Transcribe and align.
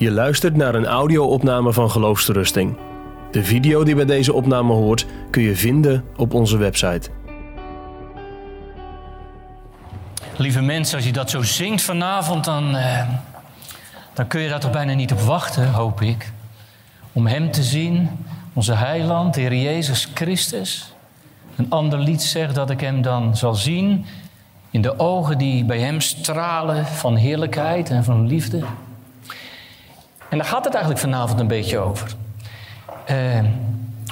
Je 0.00 0.10
luistert 0.10 0.56
naar 0.56 0.74
een 0.74 0.86
audio-opname 0.86 1.72
van 1.72 1.90
Geloofsterusting. 1.90 2.76
De 3.30 3.44
video 3.44 3.84
die 3.84 3.94
bij 3.94 4.04
deze 4.04 4.32
opname 4.32 4.72
hoort 4.72 5.06
kun 5.30 5.42
je 5.42 5.56
vinden 5.56 6.04
op 6.16 6.34
onze 6.34 6.56
website. 6.56 7.10
Lieve 10.36 10.60
mensen, 10.60 10.96
als 10.96 11.06
je 11.06 11.12
dat 11.12 11.30
zo 11.30 11.42
zingt 11.42 11.82
vanavond, 11.82 12.44
dan, 12.44 12.76
eh, 12.76 13.08
dan 14.14 14.26
kun 14.26 14.40
je 14.40 14.48
daar 14.48 14.60
toch 14.60 14.70
bijna 14.70 14.92
niet 14.92 15.12
op 15.12 15.20
wachten, 15.20 15.72
hoop 15.72 16.00
ik. 16.00 16.32
Om 17.12 17.26
Hem 17.26 17.50
te 17.50 17.62
zien, 17.62 18.08
onze 18.52 18.74
heiland, 18.74 19.34
de 19.34 19.40
Heer 19.40 19.54
Jezus 19.54 20.08
Christus. 20.14 20.94
Een 21.56 21.70
ander 21.70 21.98
lied 21.98 22.22
zegt 22.22 22.54
dat 22.54 22.70
ik 22.70 22.80
Hem 22.80 23.02
dan 23.02 23.36
zal 23.36 23.54
zien 23.54 24.04
in 24.70 24.82
de 24.82 24.98
ogen 24.98 25.38
die 25.38 25.64
bij 25.64 25.78
Hem 25.78 26.00
stralen 26.00 26.86
van 26.86 27.16
heerlijkheid 27.16 27.90
en 27.90 28.04
van 28.04 28.26
liefde. 28.26 28.64
En 30.30 30.38
daar 30.38 30.46
gaat 30.46 30.64
het 30.64 30.74
eigenlijk 30.74 31.02
vanavond 31.02 31.40
een 31.40 31.46
beetje 31.46 31.78
over. 31.78 32.14
Eh, 33.04 33.44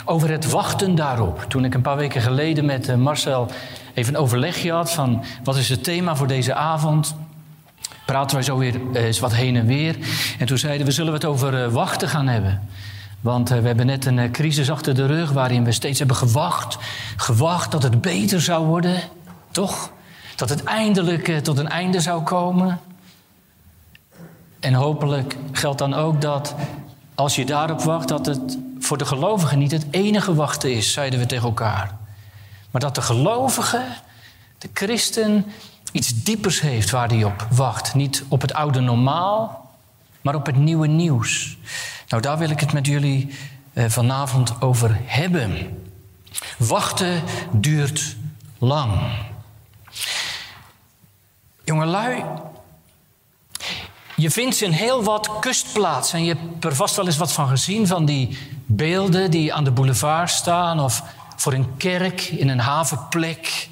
over 0.05 0.31
het 0.31 0.51
wachten 0.51 0.95
daarop. 0.95 1.45
Toen 1.49 1.65
ik 1.65 1.75
een 1.75 1.83
paar 1.83 1.97
weken 1.97 2.21
geleden 2.21 2.65
met 2.65 2.89
eh, 2.89 2.97
Marcel 2.97 3.51
even 3.95 4.15
een 4.15 4.21
overlegje 4.21 4.73
had 4.73 4.93
van 4.93 5.25
wat 5.45 5.57
is 5.57 5.69
het 5.69 5.85
thema 5.85 6.17
voor 6.17 6.27
deze 6.27 6.55
avond. 6.55 7.15
Praten 8.07 8.37
wij 8.37 8.45
zo 8.45 8.57
weer 8.57 8.81
eh, 8.93 9.05
eens 9.05 9.19
wat 9.19 9.35
heen 9.35 9.57
en 9.57 9.67
weer. 9.67 9.97
En 10.39 10.47
toen 10.47 10.59
zeiden 10.59 10.87
we 10.87 10.93
zullen 10.93 11.13
we 11.13 11.19
het 11.19 11.27
over 11.27 11.65
eh, 11.65 11.73
wachten 11.73 12.09
gaan 12.09 12.29
hebben. 12.29 12.69
Want 13.21 13.49
we 13.49 13.55
hebben 13.55 13.87
net 13.87 14.05
een 14.05 14.31
crisis 14.31 14.71
achter 14.71 14.95
de 14.95 15.07
rug 15.07 15.33
waarin 15.33 15.65
we 15.65 15.73
steeds 15.73 15.99
hebben 15.99 16.17
gewacht. 16.17 16.79
Gewacht 17.17 17.71
dat 17.71 17.83
het 17.83 18.01
beter 18.01 18.41
zou 18.41 18.67
worden. 18.67 19.01
Toch? 19.51 19.91
Dat 20.37 20.49
het 20.49 20.65
eindelijk 20.65 21.39
tot 21.43 21.59
een 21.59 21.69
einde 21.69 22.01
zou 22.01 22.23
komen. 22.23 22.81
En 24.61 24.75
hopelijk 24.75 25.37
geldt 25.53 25.79
dan 25.79 25.95
ook 25.95 26.21
dat 26.21 26.55
als 27.15 27.37
je 27.37 27.45
daarop 27.45 27.81
wacht, 27.81 28.09
dat 28.09 28.27
het 28.27 28.59
voor 28.79 28.99
de 28.99 29.05
gelovigen 29.05 29.59
niet 29.59 29.71
het 29.71 29.87
enige 29.91 30.35
wachten 30.35 30.73
is, 30.73 30.93
zeiden 30.93 31.19
we 31.19 31.27
tegen 31.27 31.47
elkaar. 31.47 31.97
Maar 32.71 32.81
dat 32.81 32.95
de 32.95 33.03
gelovige, 33.03 33.85
de 34.59 34.69
christen, 34.73 35.45
iets 35.93 36.23
diepers 36.23 36.61
heeft 36.61 36.91
waar 36.91 37.09
hij 37.09 37.25
op 37.25 37.47
wacht. 37.51 37.95
Niet 37.95 38.25
op 38.29 38.41
het 38.41 38.55
oude 38.55 38.81
normaal, 38.81 39.71
maar 40.21 40.35
op 40.35 40.47
het 40.47 40.57
nieuwe 40.57 40.87
nieuws. 40.87 41.57
Nou, 42.09 42.23
daar 42.23 42.39
wil 42.39 42.51
ik 42.51 42.61
het 42.61 42.73
met 42.73 42.87
jullie 42.87 43.35
eh, 43.73 43.85
vanavond 43.89 44.61
over 44.61 45.01
hebben. 45.05 45.83
Wachten 46.59 47.23
duurt 47.51 48.17
lang. 48.59 49.01
Jongelui, 51.65 52.25
je 54.19 54.31
vindt 54.31 54.57
ze 54.57 54.65
in 54.65 54.71
heel 54.71 55.03
wat 55.03 55.39
kustplaatsen. 55.41 56.19
En 56.19 56.25
je 56.25 56.35
hebt 56.35 56.65
er 56.65 56.75
vast 56.75 56.97
wel 56.97 57.07
eens 57.07 57.17
wat 57.17 57.33
van 57.33 57.49
gezien, 57.49 57.87
van 57.87 58.05
die 58.05 58.39
beelden 58.67 59.31
die 59.31 59.55
aan 59.55 59.65
de 59.65 59.71
boulevard 59.71 60.31
staan 60.31 60.81
of 60.81 61.03
voor 61.37 61.53
een 61.53 61.77
kerk 61.77 62.23
in 62.23 62.49
een 62.49 62.59
havenplek. 62.59 63.69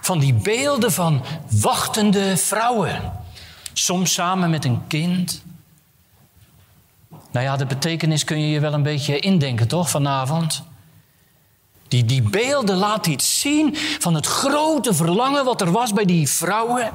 Van 0.00 0.18
die 0.18 0.34
beelden 0.34 0.92
van 0.92 1.22
wachtende 1.50 2.36
vrouwen, 2.36 3.12
soms 3.72 4.12
samen 4.12 4.50
met 4.50 4.64
een 4.64 4.86
kind. 4.86 5.42
Nou 7.30 7.44
ja, 7.44 7.56
de 7.56 7.66
betekenis 7.66 8.24
kun 8.24 8.40
je 8.40 8.50
je 8.50 8.60
wel 8.60 8.72
een 8.72 8.82
beetje 8.82 9.18
indenken, 9.18 9.68
toch, 9.68 9.90
vanavond? 9.90 10.62
Die, 11.88 12.04
die 12.04 12.22
beelden 12.22 12.76
laten 12.76 13.12
iets 13.12 13.40
zien 13.40 13.76
van 13.76 14.14
het 14.14 14.26
grote 14.26 14.94
verlangen 14.94 15.44
wat 15.44 15.60
er 15.60 15.72
was 15.72 15.92
bij 15.92 16.04
die 16.04 16.28
vrouwen 16.28 16.92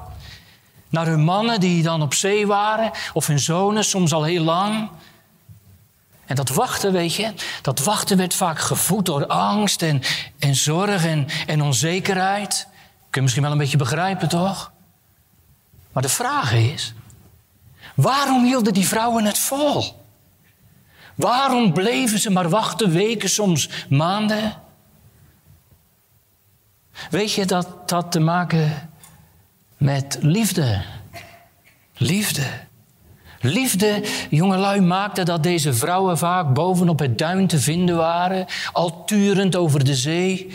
naar 0.94 1.05
hun 1.05 1.23
mannen 1.23 1.59
die 1.59 1.83
dan 1.83 2.02
op 2.02 2.13
zee 2.13 2.47
waren, 2.47 2.91
of 3.13 3.27
hun 3.27 3.39
zonen, 3.39 3.83
soms 3.83 4.13
al 4.13 4.23
heel 4.23 4.44
lang. 4.44 4.89
En 6.25 6.36
dat 6.36 6.49
wachten, 6.49 6.91
weet 6.91 7.13
je, 7.13 7.33
dat 7.61 7.80
wachten 7.80 8.17
werd 8.17 8.33
vaak 8.33 8.59
gevoed 8.59 9.05
door 9.05 9.27
angst 9.27 9.82
en, 9.82 10.02
en 10.39 10.55
zorg 10.55 11.05
en, 11.05 11.27
en 11.48 11.61
onzekerheid. 11.61 12.67
Kun 12.99 13.08
je 13.09 13.21
misschien 13.21 13.43
wel 13.43 13.52
een 13.52 13.58
beetje 13.58 13.77
begrijpen, 13.77 14.30
toch? 14.30 14.71
Maar 15.92 16.03
de 16.03 16.09
vraag 16.09 16.53
is, 16.53 16.93
waarom 17.95 18.43
hielden 18.43 18.73
die 18.73 18.87
vrouwen 18.87 19.26
het 19.26 19.37
vol? 19.37 20.05
Waarom 21.15 21.73
bleven 21.73 22.20
ze 22.20 22.32
maar 22.32 22.49
wachten, 22.49 22.92
weken, 22.92 23.30
soms 23.30 23.70
maanden? 23.89 24.53
Weet 27.09 27.33
je 27.33 27.45
dat 27.45 27.89
dat 27.89 28.11
te 28.11 28.20
maken 28.20 28.92
met 29.83 30.17
liefde. 30.21 30.82
Liefde. 31.98 32.45
Liefde, 33.39 34.04
jongelui, 34.30 34.82
maakte 34.82 35.23
dat 35.23 35.44
deze 35.44 35.73
vrouwen 35.73 36.17
vaak 36.17 36.54
bovenop 36.54 36.99
het 36.99 37.17
duin 37.17 37.48
te 37.48 37.60
vinden 37.60 37.95
waren, 37.95 38.45
al 38.71 39.05
turend 39.05 39.55
over 39.55 39.86
de 39.86 39.95
zee 39.95 40.52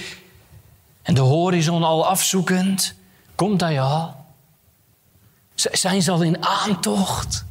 en 1.02 1.14
de 1.14 1.20
horizon 1.20 1.82
al 1.82 2.06
afzoekend. 2.06 2.94
Komt 3.34 3.60
hij 3.60 3.80
al? 3.80 4.14
Zijn 5.54 6.02
ze 6.02 6.10
al 6.10 6.22
in 6.22 6.44
aantocht? 6.46 7.44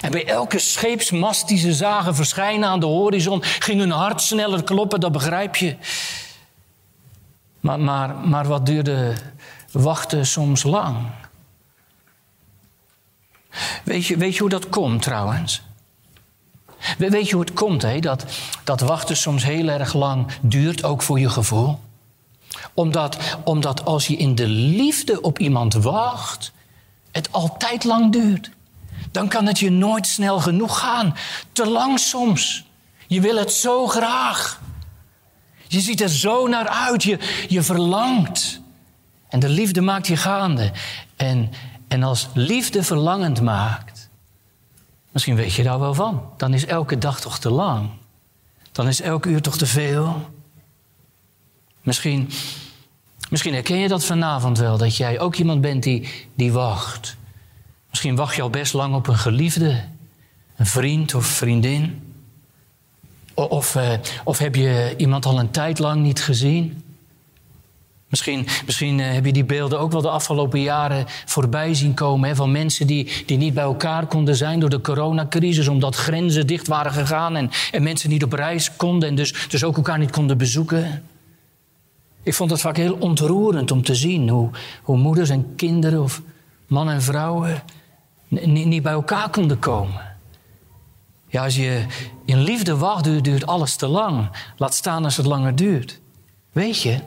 En 0.00 0.10
bij 0.10 0.26
elke 0.26 0.58
scheepsmast 0.58 1.48
die 1.48 1.58
ze 1.58 1.72
zagen 1.72 2.14
verschijnen 2.14 2.68
aan 2.68 2.80
de 2.80 2.86
horizon, 2.86 3.42
ging 3.42 3.80
hun 3.80 3.90
hart 3.90 4.20
sneller 4.20 4.64
kloppen, 4.64 5.00
dat 5.00 5.12
begrijp 5.12 5.56
je. 5.56 5.76
Maar, 7.60 7.80
maar, 7.80 8.14
maar 8.14 8.46
wat 8.46 8.66
duurde 8.66 9.14
wachten 9.70 10.26
soms 10.26 10.62
lang. 10.62 10.96
Weet 13.84 14.06
je, 14.06 14.16
weet 14.16 14.34
je 14.34 14.40
hoe 14.40 14.48
dat 14.48 14.68
komt 14.68 15.02
trouwens? 15.02 15.62
Weet 16.98 17.28
je 17.28 17.34
hoe 17.34 17.44
het 17.44 17.52
komt, 17.52 17.82
hè? 17.82 17.98
Dat, 17.98 18.24
dat 18.64 18.80
wachten 18.80 19.16
soms 19.16 19.44
heel 19.44 19.68
erg 19.68 19.94
lang 19.94 20.26
duurt, 20.40 20.84
ook 20.84 21.02
voor 21.02 21.20
je 21.20 21.30
gevoel? 21.30 21.80
Omdat, 22.74 23.16
omdat 23.44 23.84
als 23.84 24.06
je 24.06 24.16
in 24.16 24.34
de 24.34 24.46
liefde 24.46 25.20
op 25.20 25.38
iemand 25.38 25.74
wacht, 25.74 26.52
het 27.10 27.32
altijd 27.32 27.84
lang 27.84 28.12
duurt. 28.12 28.50
Dan 29.10 29.28
kan 29.28 29.46
het 29.46 29.58
je 29.58 29.70
nooit 29.70 30.06
snel 30.06 30.40
genoeg 30.40 30.78
gaan. 30.78 31.16
Te 31.52 31.66
lang 31.66 31.98
soms. 31.98 32.64
Je 33.06 33.20
wil 33.20 33.36
het 33.36 33.52
zo 33.52 33.86
graag. 33.86 34.60
Je 35.66 35.80
ziet 35.80 36.00
er 36.00 36.08
zo 36.08 36.46
naar 36.46 36.68
uit. 36.68 37.02
Je, 37.02 37.18
je 37.48 37.62
verlangt. 37.62 38.59
En 39.30 39.40
de 39.40 39.48
liefde 39.48 39.80
maakt 39.80 40.06
je 40.06 40.16
gaande. 40.16 40.72
En, 41.16 41.50
en 41.88 42.02
als 42.02 42.28
liefde 42.34 42.82
verlangend 42.82 43.42
maakt, 43.42 44.08
misschien 45.10 45.36
weet 45.36 45.52
je 45.52 45.62
daar 45.62 45.78
wel 45.78 45.94
van, 45.94 46.22
dan 46.36 46.54
is 46.54 46.66
elke 46.66 46.98
dag 46.98 47.20
toch 47.20 47.38
te 47.38 47.50
lang. 47.50 47.90
Dan 48.72 48.88
is 48.88 49.00
elk 49.00 49.26
uur 49.26 49.42
toch 49.42 49.58
te 49.58 49.66
veel. 49.66 50.30
Misschien, 51.82 52.30
misschien 53.30 53.54
herken 53.54 53.78
je 53.78 53.88
dat 53.88 54.04
vanavond 54.04 54.58
wel, 54.58 54.78
dat 54.78 54.96
jij 54.96 55.20
ook 55.20 55.34
iemand 55.34 55.60
bent 55.60 55.82
die, 55.82 56.28
die 56.34 56.52
wacht. 56.52 57.16
Misschien 57.90 58.16
wacht 58.16 58.36
je 58.36 58.42
al 58.42 58.50
best 58.50 58.72
lang 58.72 58.94
op 58.94 59.06
een 59.06 59.18
geliefde, 59.18 59.84
een 60.56 60.66
vriend 60.66 61.14
of 61.14 61.26
vriendin. 61.26 62.12
Of, 63.34 63.74
eh, 63.74 63.92
of 64.24 64.38
heb 64.38 64.54
je 64.54 64.94
iemand 64.96 65.26
al 65.26 65.38
een 65.38 65.50
tijd 65.50 65.78
lang 65.78 66.02
niet 66.02 66.22
gezien? 66.22 66.82
Misschien, 68.10 68.46
misschien 68.66 69.00
eh, 69.00 69.12
heb 69.12 69.24
je 69.24 69.32
die 69.32 69.44
beelden 69.44 69.80
ook 69.80 69.92
wel 69.92 70.00
de 70.00 70.10
afgelopen 70.10 70.60
jaren 70.60 71.04
voorbij 71.24 71.74
zien 71.74 71.94
komen. 71.94 72.28
Hè, 72.28 72.34
van 72.34 72.52
mensen 72.52 72.86
die, 72.86 73.24
die 73.26 73.36
niet 73.36 73.54
bij 73.54 73.64
elkaar 73.64 74.06
konden 74.06 74.36
zijn 74.36 74.60
door 74.60 74.70
de 74.70 74.80
coronacrisis. 74.80 75.68
Omdat 75.68 75.96
grenzen 75.96 76.46
dicht 76.46 76.66
waren 76.66 76.92
gegaan 76.92 77.36
en, 77.36 77.50
en 77.70 77.82
mensen 77.82 78.10
niet 78.10 78.24
op 78.24 78.32
reis 78.32 78.76
konden. 78.76 79.08
En 79.08 79.14
dus, 79.14 79.48
dus 79.48 79.64
ook 79.64 79.76
elkaar 79.76 79.98
niet 79.98 80.10
konden 80.10 80.38
bezoeken. 80.38 81.04
Ik 82.22 82.34
vond 82.34 82.50
het 82.50 82.60
vaak 82.60 82.76
heel 82.76 82.96
ontroerend 82.98 83.70
om 83.70 83.82
te 83.82 83.94
zien 83.94 84.28
hoe, 84.28 84.50
hoe 84.82 84.96
moeders 84.96 85.30
en 85.30 85.54
kinderen 85.56 86.02
of 86.02 86.22
mannen 86.66 86.94
en 86.94 87.02
vrouwen 87.02 87.62
niet, 88.28 88.82
bij 88.82 88.92
elkaar 88.92 89.30
konden 89.30 89.58
komen. 89.58 90.00
Ja, 91.26 91.44
als 91.44 91.56
je 91.56 91.84
in 92.24 92.38
liefde 92.38 92.76
wacht, 92.76 93.04
duurt 93.04 93.46
alles 93.46 93.76
te 93.76 93.86
lang. 93.86 94.30
Laat 94.56 94.74
staan 94.74 95.04
als 95.04 95.16
het 95.16 95.26
langer 95.26 95.56
duurt. 95.56 96.00
Weet 96.52 96.82
je, 96.82 96.98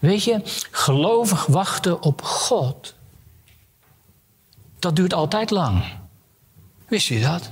Weet 0.00 0.24
je, 0.24 0.40
gelovig 0.70 1.46
wachten 1.46 2.02
op 2.02 2.22
God, 2.22 2.94
dat 4.78 4.96
duurt 4.96 5.14
altijd 5.14 5.50
lang. 5.50 5.84
Wist 6.88 7.06
je 7.06 7.20
dat? 7.20 7.50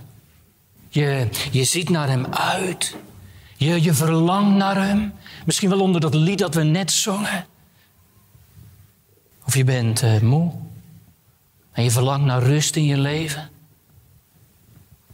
Je, 0.89 1.29
je 1.51 1.65
ziet 1.65 1.89
naar 1.89 2.09
Hem 2.09 2.27
uit. 2.27 2.97
Je, 3.57 3.83
je 3.83 3.95
verlangt 3.95 4.57
naar 4.57 4.77
Hem. 4.77 5.13
Misschien 5.47 5.69
wel 5.69 5.81
onder 5.81 6.01
dat 6.01 6.15
lied 6.15 6.39
dat 6.39 6.55
we 6.55 6.63
net 6.63 6.91
zongen. 6.91 7.47
Of 9.45 9.57
je 9.57 9.65
bent 9.65 10.03
uh, 10.03 10.21
moe. 10.21 10.53
En 11.73 11.83
je 11.83 11.91
verlangt 11.91 12.27
naar 12.27 12.43
rust 12.43 12.77
in 12.77 12.85
je 12.85 12.99
leven. 12.99 13.51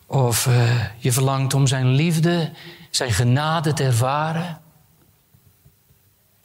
Of 0.06 0.46
uh, 0.46 0.84
je 0.98 1.12
verlangt 1.12 1.54
om 1.54 1.66
Zijn 1.66 1.86
liefde, 1.86 2.50
Zijn 2.90 3.12
genade 3.12 3.72
te 3.72 3.84
ervaren. 3.84 4.60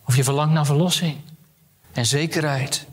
Of 0.09 0.15
je 0.15 0.23
verlangt 0.23 0.53
naar 0.53 0.65
verlossing 0.65 1.17
en 1.91 2.06
zekerheid. 2.06 2.85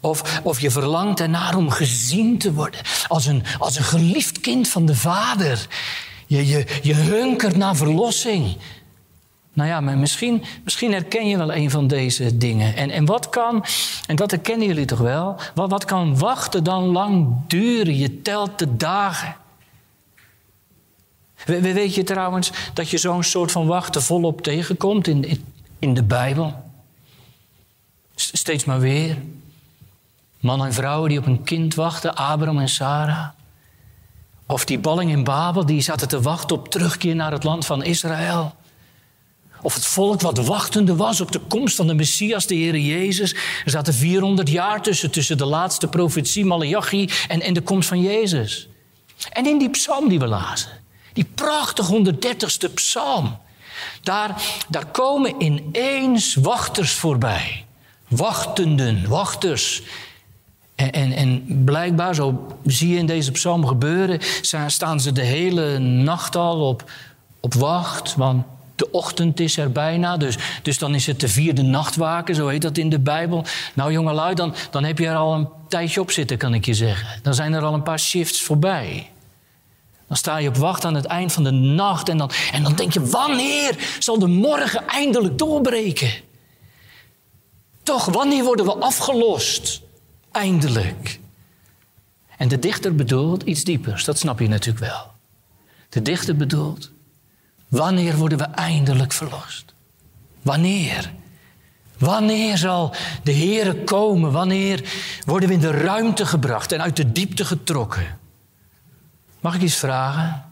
Of, 0.00 0.40
of 0.42 0.60
je 0.60 0.70
verlangt 0.70 1.20
ernaar 1.20 1.56
om 1.56 1.70
gezien 1.70 2.38
te 2.38 2.52
worden 2.52 2.80
als 3.08 3.26
een, 3.26 3.42
als 3.58 3.76
een 3.76 3.84
geliefd 3.84 4.40
kind 4.40 4.68
van 4.68 4.86
de 4.86 4.94
Vader. 4.94 5.66
Je, 6.26 6.46
je, 6.46 6.66
je 6.82 6.94
hunkert 6.94 7.56
naar 7.56 7.76
verlossing. 7.76 8.56
Nou 9.52 9.68
ja, 9.68 9.80
maar 9.80 9.98
misschien, 9.98 10.42
misschien 10.64 10.92
herken 10.92 11.28
je 11.28 11.36
wel 11.36 11.54
een 11.54 11.70
van 11.70 11.86
deze 11.86 12.36
dingen. 12.36 12.76
En, 12.76 12.90
en 12.90 13.04
wat 13.04 13.28
kan, 13.28 13.64
en 14.06 14.16
dat 14.16 14.30
herkennen 14.30 14.66
jullie 14.66 14.84
toch 14.84 14.98
wel, 14.98 15.36
wat, 15.54 15.70
wat 15.70 15.84
kan 15.84 16.18
wachten 16.18 16.64
dan 16.64 16.84
lang 16.84 17.36
duren? 17.46 17.96
Je 17.96 18.22
telt 18.22 18.58
de 18.58 18.76
dagen. 18.76 19.36
We, 21.44 21.72
weet 21.72 21.94
je 21.94 22.02
trouwens 22.02 22.50
dat 22.74 22.90
je 22.90 22.98
zo'n 22.98 23.22
soort 23.22 23.52
van 23.52 23.66
wachten 23.66 24.02
volop 24.02 24.42
tegenkomt 24.42 25.06
in, 25.06 25.24
in, 25.24 25.44
in 25.78 25.94
de 25.94 26.02
Bijbel? 26.02 26.64
Steeds 28.14 28.64
maar 28.64 28.80
weer. 28.80 29.16
Mannen 30.40 30.66
en 30.66 30.72
vrouwen 30.72 31.08
die 31.08 31.18
op 31.18 31.26
een 31.26 31.42
kind 31.42 31.74
wachten, 31.74 32.14
Abraham 32.14 32.58
en 32.58 32.68
Sarah. 32.68 33.28
Of 34.46 34.64
die 34.64 34.78
balling 34.78 35.10
in 35.10 35.24
Babel, 35.24 35.66
die 35.66 35.80
zaten 35.80 36.08
te 36.08 36.20
wachten 36.20 36.56
op 36.56 36.68
terugkeer 36.68 37.14
naar 37.14 37.32
het 37.32 37.44
land 37.44 37.66
van 37.66 37.82
Israël. 37.82 38.54
Of 39.62 39.74
het 39.74 39.86
volk 39.86 40.20
wat 40.20 40.38
wachtende 40.38 40.96
was 40.96 41.20
op 41.20 41.32
de 41.32 41.38
komst 41.38 41.76
van 41.76 41.86
de 41.86 41.94
Messias, 41.94 42.46
de 42.46 42.54
Heer 42.54 42.78
Jezus. 42.78 43.32
Er 43.64 43.70
zaten 43.70 43.94
400 43.94 44.48
jaar 44.48 44.82
tussen, 44.82 45.10
tussen 45.10 45.38
de 45.38 45.44
laatste 45.44 45.88
profetie, 45.88 46.44
Malachi, 46.44 47.10
en, 47.28 47.40
en 47.40 47.54
de 47.54 47.60
komst 47.60 47.88
van 47.88 48.00
Jezus. 48.00 48.68
En 49.32 49.46
in 49.46 49.58
die 49.58 49.70
psalm 49.70 50.08
die 50.08 50.18
we 50.18 50.26
lazen, 50.26 50.70
die 51.12 51.24
prachtig 51.34 51.90
130ste 51.90 52.74
psalm, 52.74 53.38
daar, 54.06 54.42
daar 54.68 54.86
komen 54.86 55.34
ineens 55.42 56.34
wachters 56.34 56.92
voorbij. 56.92 57.64
Wachtenden, 58.08 59.08
wachters. 59.08 59.82
En, 60.74 60.92
en, 60.92 61.12
en, 61.12 61.62
blijkbaar, 61.64 62.14
zo 62.14 62.46
zie 62.64 62.88
je 62.88 62.98
in 62.98 63.06
deze 63.06 63.32
psalm 63.32 63.66
gebeuren, 63.66 64.20
staan 64.66 65.00
ze 65.00 65.12
de 65.12 65.22
hele 65.22 65.78
nacht 65.78 66.36
al 66.36 66.68
op, 66.68 66.90
op 67.40 67.54
wacht. 67.54 68.14
Want 68.14 68.44
de 68.76 68.90
ochtend 68.90 69.40
is 69.40 69.56
er 69.56 69.72
bijna, 69.72 70.16
dus, 70.16 70.38
dus 70.62 70.78
dan 70.78 70.94
is 70.94 71.06
het 71.06 71.20
de 71.20 71.28
vierde 71.28 71.62
nachtwaken, 71.62 72.34
zo 72.34 72.48
heet 72.48 72.62
dat 72.62 72.78
in 72.78 72.88
de 72.88 72.98
Bijbel. 72.98 73.44
Nou 73.74 73.92
jongelui, 73.92 74.34
dan, 74.34 74.54
dan 74.70 74.84
heb 74.84 74.98
je 74.98 75.06
er 75.06 75.16
al 75.16 75.34
een 75.34 75.48
tijdje 75.68 76.00
op 76.00 76.10
zitten, 76.10 76.36
kan 76.36 76.54
ik 76.54 76.64
je 76.64 76.74
zeggen. 76.74 77.20
Dan 77.22 77.34
zijn 77.34 77.52
er 77.52 77.62
al 77.62 77.74
een 77.74 77.82
paar 77.82 78.00
shifts 78.00 78.42
voorbij. 78.42 79.10
Dan 80.08 80.16
sta 80.16 80.36
je 80.36 80.48
op 80.48 80.56
wacht 80.56 80.84
aan 80.84 80.94
het 80.94 81.04
eind 81.04 81.32
van 81.32 81.44
de 81.44 81.50
nacht 81.50 82.08
en 82.08 82.18
dan, 82.18 82.30
en 82.52 82.62
dan 82.62 82.74
denk 82.74 82.92
je, 82.92 83.06
wanneer 83.06 83.96
zal 83.98 84.18
de 84.18 84.26
morgen 84.26 84.86
eindelijk 84.86 85.38
doorbreken? 85.38 86.12
Toch, 87.82 88.04
wanneer 88.04 88.44
worden 88.44 88.64
we 88.64 88.74
afgelost? 88.74 89.82
Eindelijk. 90.32 91.20
En 92.36 92.48
de 92.48 92.58
dichter 92.58 92.94
bedoelt 92.94 93.42
iets 93.42 93.64
diepers, 93.64 94.04
dat 94.04 94.18
snap 94.18 94.40
je 94.40 94.48
natuurlijk 94.48 94.84
wel. 94.84 95.10
De 95.88 96.02
dichter 96.02 96.36
bedoelt, 96.36 96.90
wanneer 97.68 98.16
worden 98.16 98.38
we 98.38 98.44
eindelijk 98.44 99.12
verlost? 99.12 99.74
Wanneer? 100.42 101.12
Wanneer 101.98 102.58
zal 102.58 102.94
de 103.22 103.32
Heer 103.32 103.74
komen? 103.74 104.32
Wanneer 104.32 104.82
worden 105.24 105.48
we 105.48 105.54
in 105.54 105.60
de 105.60 105.70
ruimte 105.70 106.26
gebracht 106.26 106.72
en 106.72 106.82
uit 106.82 106.96
de 106.96 107.12
diepte 107.12 107.44
getrokken? 107.44 108.18
Mag 109.46 109.54
ik 109.54 109.62
iets 109.62 109.76
vragen? 109.76 110.44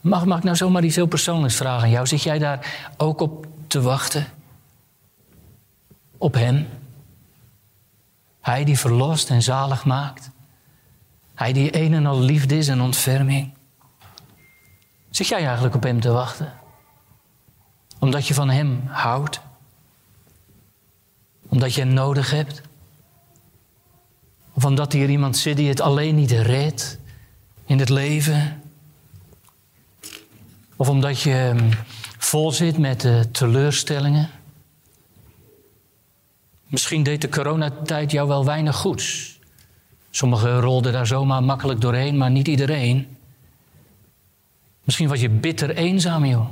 Mag, 0.00 0.24
mag 0.24 0.38
ik 0.38 0.44
nou 0.44 0.56
zomaar 0.56 0.84
iets 0.84 0.96
heel 0.96 1.06
persoonlijks 1.06 1.56
vragen 1.56 1.82
aan 1.82 1.90
jou? 1.90 2.06
Zit 2.06 2.22
jij 2.22 2.38
daar 2.38 2.90
ook 2.96 3.20
op 3.20 3.46
te 3.66 3.80
wachten? 3.80 4.26
Op 6.16 6.34
Hem? 6.34 6.68
Hij 8.40 8.64
die 8.64 8.78
verlost 8.78 9.30
en 9.30 9.42
zalig 9.42 9.84
maakt. 9.84 10.30
Hij 11.34 11.52
die 11.52 11.76
een 11.76 11.94
en 11.94 12.06
al 12.06 12.20
liefde 12.20 12.56
is 12.56 12.68
en 12.68 12.80
ontferming. 12.80 13.52
Zit 15.10 15.26
jij 15.26 15.44
eigenlijk 15.44 15.74
op 15.74 15.82
Hem 15.82 16.00
te 16.00 16.10
wachten? 16.10 16.52
Omdat 17.98 18.26
je 18.26 18.34
van 18.34 18.50
Hem 18.50 18.86
houdt? 18.86 19.40
Omdat 21.48 21.74
je 21.74 21.80
Hem 21.80 21.92
nodig 21.92 22.30
hebt? 22.30 22.62
Of 24.52 24.64
omdat 24.64 24.92
hier 24.92 25.08
iemand 25.08 25.36
zit 25.36 25.56
die 25.56 25.68
het 25.68 25.80
alleen 25.80 26.14
niet 26.14 26.30
redt 26.30 27.04
in 27.66 27.78
het 27.78 27.88
leven? 27.88 28.62
Of 30.76 30.88
omdat 30.88 31.20
je 31.20 31.32
ehm, 31.32 31.70
vol 32.18 32.52
zit 32.52 32.78
met 32.78 33.08
teleurstellingen? 33.32 34.30
Misschien 36.66 37.02
deed 37.02 37.20
de 37.20 37.28
coronatijd 37.28 38.10
jou 38.10 38.28
wel 38.28 38.44
weinig 38.44 38.76
goeds. 38.76 39.38
Sommigen 40.10 40.60
rolden 40.60 40.92
daar 40.92 41.06
zomaar 41.06 41.42
makkelijk 41.42 41.80
doorheen, 41.80 42.16
maar 42.16 42.30
niet 42.30 42.48
iedereen. 42.48 43.16
Misschien 44.84 45.08
was 45.08 45.20
je 45.20 45.28
bitter 45.28 45.70
eenzaam, 45.70 46.24
joh. 46.24 46.48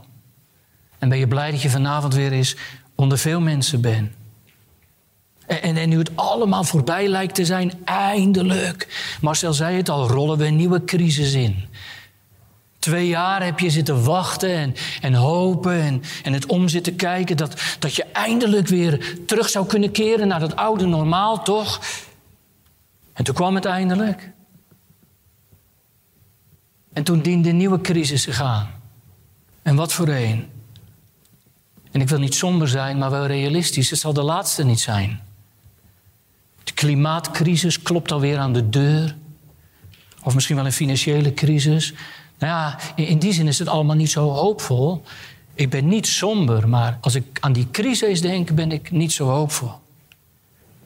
En 0.99 1.09
ben 1.09 1.19
je 1.19 1.29
blij 1.29 1.51
dat 1.51 1.63
je 1.63 1.71
vanavond 1.71 2.15
weer 2.15 2.33
eens 2.33 2.57
onder 2.95 3.19
veel 3.19 3.41
mensen 3.41 3.81
bent. 3.81 4.13
En, 5.47 5.77
en, 5.77 5.89
nu 5.89 5.99
het 5.99 6.17
allemaal 6.17 6.65
voorbij 6.65 7.09
lijkt 7.09 7.35
te 7.35 7.45
zijn, 7.45 7.73
eindelijk. 7.85 9.17
Marcel 9.21 9.53
zei 9.53 9.77
het 9.77 9.89
al, 9.89 10.09
rollen 10.09 10.39
we 10.39 10.47
een 10.47 10.57
nieuwe 10.57 10.85
crisis 10.85 11.33
in. 11.33 11.69
Twee 12.79 13.09
jaar 13.09 13.45
heb 13.45 13.59
je 13.59 13.71
zitten 13.71 14.05
wachten 14.05 14.51
en, 14.51 14.75
en 15.01 15.15
hopen 15.15 15.81
en, 15.81 16.03
en 16.23 16.33
het 16.33 16.47
om 16.47 16.69
zitten 16.69 16.97
kijken 16.97 17.37
dat, 17.37 17.61
dat 17.79 17.95
je 17.95 18.05
eindelijk 18.05 18.69
weer 18.69 19.17
terug 19.27 19.49
zou 19.49 19.67
kunnen 19.67 19.91
keren 19.91 20.29
naar 20.29 20.41
dat 20.41 20.57
oude 20.57 20.87
normaal, 20.87 21.43
toch? 21.43 21.81
En 23.13 23.25
toen 23.25 23.35
kwam 23.35 23.55
het 23.55 23.65
eindelijk. 23.65 24.31
En 26.93 27.05
toen 27.05 27.21
diende 27.21 27.49
een 27.49 27.57
nieuwe 27.57 27.81
crisis 27.81 28.25
te 28.25 28.33
gaan. 28.33 28.71
En 29.63 29.77
wat 29.77 29.93
voor 29.93 30.09
een. 30.09 30.47
En 31.91 32.01
ik 32.01 32.09
wil 32.09 32.19
niet 32.19 32.35
somber 32.35 32.69
zijn, 32.69 32.99
maar 32.99 33.11
wel 33.11 33.27
realistisch. 33.27 33.91
Het 33.91 33.99
zal 33.99 34.13
de 34.13 34.23
laatste 34.23 34.65
niet 34.65 34.81
zijn. 34.81 35.21
De 36.65 36.73
klimaatcrisis 36.73 37.83
klopt 37.83 38.13
alweer 38.13 38.39
aan 38.39 38.53
de 38.53 38.69
deur. 38.69 39.17
Of 40.23 40.35
misschien 40.35 40.57
wel 40.57 40.67
een 40.67 40.73
financiële 40.73 41.35
crisis. 41.35 41.93
Nou 42.39 42.53
ja, 42.53 42.79
in 42.97 43.19
die 43.19 43.33
zin 43.33 43.47
is 43.47 43.59
het 43.59 43.69
allemaal 43.69 43.97
niet 43.97 44.11
zo 44.11 44.31
hoopvol. 44.31 45.03
Ik 45.55 45.71
ben 45.71 45.89
niet 45.89 46.07
somber, 46.07 46.69
maar 46.69 46.99
als 47.01 47.15
ik 47.15 47.39
aan 47.41 47.53
die 47.53 47.71
crisis 47.71 48.21
denk, 48.21 48.55
ben 48.55 48.73
ik 48.73 48.91
niet 48.91 49.13
zo 49.13 49.29
hoopvol. 49.29 49.73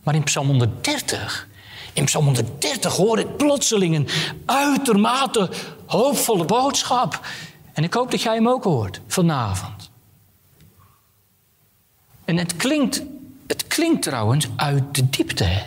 Maar 0.03 0.15
in 0.15 0.23
Psalm 0.23 0.47
130, 0.47 1.49
in 1.93 2.05
Psalm 2.05 2.25
130 2.25 2.97
hoor 2.97 3.19
ik 3.19 3.37
plotseling 3.37 3.95
een 3.97 4.09
uitermate 4.47 5.51
hoopvolle 5.87 6.45
boodschap. 6.45 7.27
En 7.73 7.85
ik 7.85 7.95
hoop 7.95 8.11
dat 8.11 8.23
jij 8.23 8.35
hem 8.35 8.49
ook 8.49 8.65
hoort 8.65 9.01
vanavond. 9.07 9.91
En 12.25 12.37
het 12.37 12.57
klinkt, 12.57 13.03
klinkt 13.79 14.03
trouwens 14.03 14.49
uit 14.57 14.95
de 14.95 15.11
diepte. 15.11 15.63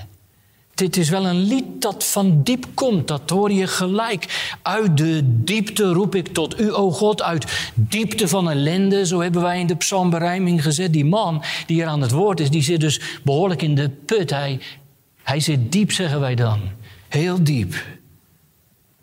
Dit 0.74 0.98
is 0.98 1.10
wel 1.10 1.26
een 1.26 1.44
lied 1.44 1.82
dat 1.82 2.06
van 2.06 2.44
diep 2.44 2.66
komt, 2.74 3.08
dat 3.08 3.30
hoor 3.30 3.52
je 3.52 3.68
gelijk. 3.68 4.54
Uit 4.62 4.98
de 4.98 5.22
diepte 5.24 5.84
roep 5.84 6.16
ik 6.16 6.28
tot 6.28 6.60
u, 6.60 6.74
o 6.74 6.92
God, 6.92 7.22
uit 7.22 7.72
diepte 7.74 8.28
van 8.28 8.50
ellende. 8.50 9.06
Zo 9.06 9.20
hebben 9.20 9.42
wij 9.42 9.60
in 9.60 9.68
de 9.68 9.76
psalmberijming 9.76 10.64
gezet. 10.64 10.94
Die 10.94 11.06
man 11.06 11.44
die 11.66 11.76
hier 11.76 11.86
aan 11.86 12.02
het 12.02 12.12
woord 12.12 12.40
is, 12.40 12.50
die 12.50 12.62
zit 12.62 12.80
dus 12.80 13.02
behoorlijk 13.24 13.62
in 13.62 13.76
de 13.76 13.90
put. 13.90 14.30
Hij, 14.30 14.60
hij 15.24 15.40
zit 15.40 15.72
diep, 15.72 15.92
zeggen 15.92 16.20
wij 16.20 16.36
dan. 16.36 16.60
Heel 17.08 17.44
diep. 17.44 17.86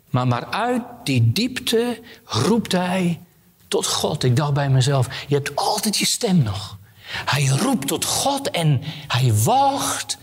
Maar, 0.09 0.27
maar 0.27 0.45
uit 0.45 0.83
die 1.03 1.31
diepte 1.31 1.99
roept 2.25 2.71
hij 2.71 3.19
tot 3.67 3.87
God. 3.87 4.23
Ik 4.23 4.35
dacht 4.35 4.53
bij 4.53 4.69
mezelf, 4.69 5.25
je 5.27 5.35
hebt 5.35 5.55
altijd 5.55 5.97
je 5.97 6.05
stem 6.05 6.43
nog. 6.43 6.78
Hij 7.11 7.45
roept 7.45 7.87
tot 7.87 8.05
God 8.05 8.49
en 8.49 8.81
hij 9.07 9.33
wacht 9.33 10.17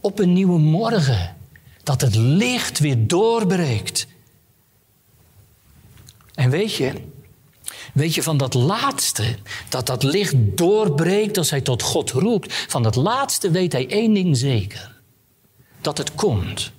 op 0.00 0.18
een 0.18 0.32
nieuwe 0.32 0.58
morgen. 0.58 1.36
Dat 1.82 2.00
het 2.00 2.14
licht 2.14 2.78
weer 2.78 3.06
doorbreekt. 3.06 4.06
En 6.34 6.50
weet 6.50 6.74
je, 6.74 6.92
weet 7.92 8.14
je 8.14 8.22
van 8.22 8.36
dat 8.36 8.54
laatste, 8.54 9.36
dat 9.68 9.86
dat 9.86 10.02
licht 10.02 10.34
doorbreekt 10.38 11.38
als 11.38 11.50
hij 11.50 11.60
tot 11.60 11.82
God 11.82 12.10
roept, 12.10 12.52
van 12.52 12.82
dat 12.82 12.96
laatste 12.96 13.50
weet 13.50 13.72
hij 13.72 13.88
één 13.88 14.14
ding 14.14 14.36
zeker. 14.36 14.96
Dat 15.80 15.98
het 15.98 16.14
komt. 16.14 16.72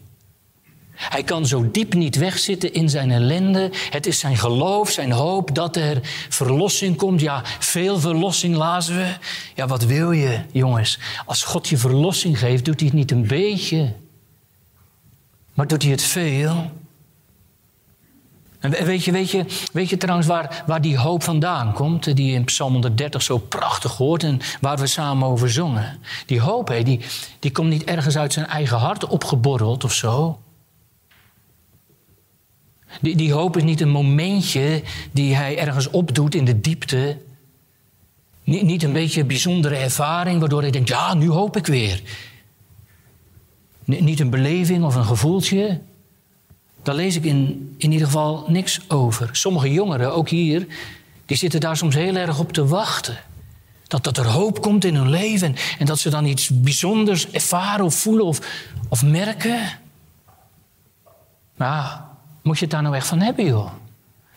Hij 0.99 1.23
kan 1.23 1.45
zo 1.45 1.71
diep 1.71 1.93
niet 1.93 2.15
wegzitten 2.15 2.73
in 2.73 2.89
zijn 2.89 3.11
ellende. 3.11 3.69
Het 3.89 4.05
is 4.05 4.19
zijn 4.19 4.37
geloof, 4.37 4.89
zijn 4.89 5.11
hoop 5.11 5.55
dat 5.55 5.75
er 5.75 5.99
verlossing 6.29 6.95
komt. 6.97 7.21
Ja, 7.21 7.41
veel 7.59 7.99
verlossing 7.99 8.55
lazen 8.55 8.95
we. 8.95 9.13
Ja, 9.55 9.67
wat 9.67 9.83
wil 9.83 10.11
je, 10.11 10.39
jongens? 10.51 10.99
Als 11.25 11.43
God 11.43 11.67
je 11.67 11.77
verlossing 11.77 12.39
geeft, 12.39 12.65
doet 12.65 12.79
hij 12.79 12.89
het 12.89 12.97
niet 12.97 13.11
een 13.11 13.27
beetje, 13.27 13.93
maar 15.53 15.67
doet 15.67 15.81
hij 15.81 15.91
het 15.91 16.03
veel. 16.03 16.71
En 18.59 18.71
weet 18.71 19.03
je, 19.03 19.11
weet 19.11 19.31
je, 19.31 19.45
weet 19.73 19.89
je 19.89 19.97
trouwens 19.97 20.27
waar, 20.27 20.63
waar 20.65 20.81
die 20.81 20.97
hoop 20.97 21.23
vandaan 21.23 21.73
komt? 21.73 22.15
Die 22.15 22.33
in 22.33 22.43
Psalm 22.43 22.71
130 22.71 23.21
zo 23.21 23.37
prachtig 23.37 23.97
hoort 23.97 24.23
en 24.23 24.39
waar 24.61 24.77
we 24.77 24.87
samen 24.87 25.27
over 25.27 25.51
zongen. 25.51 25.99
Die 26.25 26.41
hoop, 26.41 26.67
hè, 26.67 26.83
die, 26.83 26.99
die 27.39 27.51
komt 27.51 27.69
niet 27.69 27.83
ergens 27.83 28.17
uit 28.17 28.33
zijn 28.33 28.47
eigen 28.47 28.77
hart 28.77 29.07
opgeborreld 29.07 29.83
of 29.83 29.93
zo. 29.93 30.39
Die, 33.01 33.15
die 33.15 33.31
hoop 33.31 33.57
is 33.57 33.63
niet 33.63 33.81
een 33.81 33.89
momentje 33.89 34.83
die 35.11 35.35
hij 35.35 35.57
ergens 35.57 35.89
opdoet 35.89 36.35
in 36.35 36.45
de 36.45 36.61
diepte. 36.61 37.17
Niet, 38.43 38.63
niet 38.63 38.83
een 38.83 38.93
beetje 38.93 39.21
een 39.21 39.27
bijzondere 39.27 39.75
ervaring 39.75 40.39
waardoor 40.39 40.61
hij 40.61 40.71
denkt, 40.71 40.89
ja, 40.89 41.13
nu 41.13 41.29
hoop 41.29 41.57
ik 41.57 41.65
weer. 41.65 42.01
Niet 43.85 44.19
een 44.19 44.29
beleving 44.29 44.83
of 44.83 44.95
een 44.95 45.05
gevoeltje. 45.05 45.79
Daar 46.83 46.95
lees 46.95 47.15
ik 47.15 47.23
in, 47.23 47.73
in 47.77 47.91
ieder 47.91 48.07
geval 48.07 48.45
niks 48.47 48.79
over. 48.87 49.29
Sommige 49.31 49.71
jongeren, 49.71 50.13
ook 50.13 50.29
hier, 50.29 50.67
die 51.25 51.37
zitten 51.37 51.59
daar 51.59 51.77
soms 51.77 51.95
heel 51.95 52.15
erg 52.15 52.39
op 52.39 52.53
te 52.53 52.65
wachten. 52.65 53.17
Dat, 53.87 54.03
dat 54.03 54.17
er 54.17 54.27
hoop 54.27 54.61
komt 54.61 54.85
in 54.85 54.95
hun 54.95 55.09
leven 55.09 55.55
en, 55.79 55.85
dat 55.85 55.99
ze 55.99 56.09
dan 56.09 56.25
iets 56.25 56.49
bijzonders 56.49 57.31
ervaren 57.31 57.85
of 57.85 57.95
voelen 57.95 58.25
of, 58.25 58.39
of 58.89 59.03
merken. 59.03 59.79
Maar 61.55 62.08
moet 62.41 62.57
je 62.57 62.63
het 62.63 62.73
daar 62.73 62.81
nou 62.81 62.95
echt 62.95 63.07
van 63.07 63.19
hebben, 63.19 63.45
joh? 63.45 63.71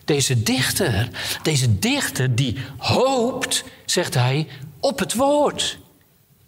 Deze 0.05 0.43
dichter, 0.43 1.09
deze 1.43 1.79
dichter 1.79 2.35
die 2.35 2.59
hoopt, 2.77 3.65
zegt 3.85 4.15
hij, 4.15 4.49
op 4.81 4.99
het 4.99 5.15
woord. 5.15 5.79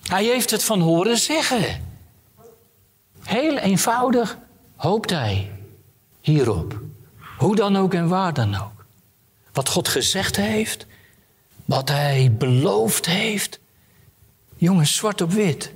Hij 0.02 0.24
heeft 0.24 0.50
het 0.50 0.64
van 0.64 0.80
horen 0.80 1.18
zeggen. 1.18 1.92
Heel 3.22 3.58
eenvoudig 3.58 4.38
hoopt 4.76 5.10
hij 5.10 5.50
hierop. 6.20 6.80
Hoe 7.36 7.56
dan 7.56 7.76
ook 7.76 7.94
en 7.94 8.08
waar 8.08 8.32
dan 8.32 8.54
ook. 8.54 8.84
Wat 9.52 9.68
God 9.68 9.88
gezegd 9.88 10.36
heeft, 10.36 10.86
wat 11.64 11.88
hij 11.88 12.32
beloofd 12.38 13.06
heeft. 13.06 13.58
Jongens, 14.56 14.94
zwart 14.96 15.20
op 15.20 15.32
wit. 15.32 15.72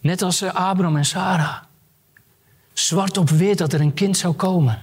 Net 0.00 0.22
als 0.22 0.40
eh, 0.40 0.54
Abraham 0.54 0.96
en 0.96 1.04
Sarah. 1.04 1.56
Zwart 2.72 3.16
op 3.16 3.30
wit 3.30 3.58
dat 3.58 3.72
er 3.72 3.80
een 3.80 3.94
kind 3.94 4.16
zou 4.16 4.34
komen. 4.34 4.82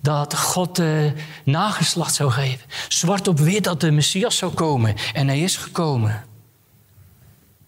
Dat 0.00 0.36
God 0.36 0.78
uh, 0.78 1.12
nageslacht 1.44 2.14
zou 2.14 2.30
geven. 2.30 2.66
Zwart 2.88 3.28
op 3.28 3.38
wit 3.38 3.64
dat 3.64 3.80
de 3.80 3.90
Messias 3.90 4.36
zou 4.36 4.52
komen. 4.52 4.94
En 5.12 5.28
hij 5.28 5.40
is 5.40 5.56
gekomen. 5.56 6.24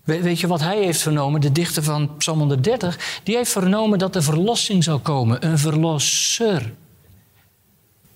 weet 0.04 0.40
je 0.40 0.46
wat 0.46 0.60
hij 0.60 0.78
heeft 0.84 1.02
vernomen? 1.02 1.40
De 1.40 1.52
dichter 1.52 1.82
van 1.82 2.16
Psalm 2.16 2.38
130. 2.38 3.20
Die 3.22 3.36
heeft 3.36 3.50
vernomen 3.50 3.98
dat 3.98 4.16
er 4.16 4.22
verlossing 4.22 4.84
zou 4.84 4.98
komen. 4.98 5.46
Een 5.46 5.58
verlosser. 5.58 6.72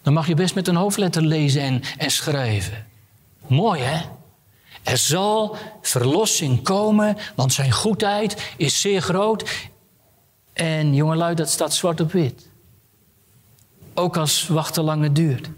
Dan 0.02 0.12
mag 0.12 0.26
je 0.26 0.34
best 0.34 0.54
met 0.54 0.68
een 0.68 0.76
hoofdletter 0.76 1.22
lezen 1.22 1.62
en, 1.62 1.82
en 1.98 2.10
schrijven. 2.10 2.86
Mooi 3.46 3.80
hè? 3.80 4.00
Er 4.82 4.98
zal 4.98 5.56
verlossing 5.82 6.62
komen, 6.62 7.16
want 7.34 7.52
zijn 7.52 7.72
goedheid 7.72 8.52
is 8.56 8.80
zeer 8.80 9.00
groot 9.00 9.44
en 10.54 10.94
jongelui, 10.94 11.34
dat 11.34 11.50
staat 11.50 11.74
zwart 11.74 12.00
op 12.00 12.12
wit. 12.12 12.48
Ook 13.94 14.16
als 14.16 14.46
wachten 14.46 14.84
lang 14.84 15.12
duurt. 15.12 15.48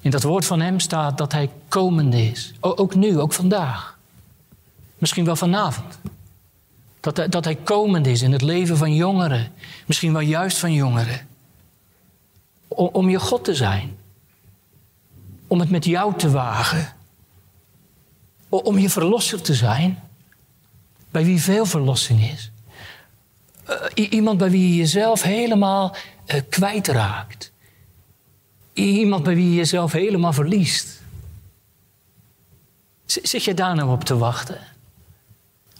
In 0.00 0.10
dat 0.10 0.22
woord 0.22 0.44
van 0.44 0.60
hem 0.60 0.80
staat 0.80 1.18
dat 1.18 1.32
hij 1.32 1.50
komende 1.68 2.22
is. 2.22 2.52
ook 2.60 2.94
nu, 2.94 3.18
ook 3.18 3.32
vandaag. 3.32 3.98
Misschien 4.98 5.24
wel 5.24 5.36
vanavond. 5.36 5.98
Dat 7.00 7.16
hij, 7.16 7.28
dat 7.28 7.44
hij 7.44 7.54
komend 7.56 8.06
is 8.06 8.22
in 8.22 8.32
het 8.32 8.42
leven 8.42 8.76
van 8.76 8.94
jongeren. 8.94 9.52
Misschien 9.86 10.12
wel 10.12 10.22
juist 10.22 10.58
van 10.58 10.72
jongeren. 10.72 11.26
Om 12.68 13.08
je 13.08 13.18
God 13.18 13.44
te 13.44 13.54
zijn. 13.54 13.96
Om 15.46 15.60
het 15.60 15.70
met 15.70 15.84
jou 15.84 16.16
te 16.16 16.30
wagen. 16.30 16.92
Om 18.48 18.78
je 18.78 18.90
verlosser 18.90 19.42
te 19.42 19.54
zijn. 19.54 20.02
Bij 21.10 21.24
wie 21.24 21.42
veel 21.42 21.66
verlossing 21.66 22.30
is. 22.30 22.50
Uh, 23.68 24.10
iemand 24.10 24.38
bij 24.38 24.50
wie 24.50 24.68
je 24.68 24.74
jezelf 24.74 25.22
helemaal 25.22 25.96
uh, 26.26 26.40
kwijtraakt. 26.48 27.52
Iemand 28.72 29.22
bij 29.22 29.34
wie 29.34 29.48
je 29.48 29.54
jezelf 29.54 29.92
helemaal 29.92 30.32
verliest. 30.32 31.00
zit 33.06 33.44
je 33.44 33.54
daar 33.54 33.74
nou 33.74 33.90
op 33.90 34.04
te 34.04 34.16
wachten? 34.16 34.58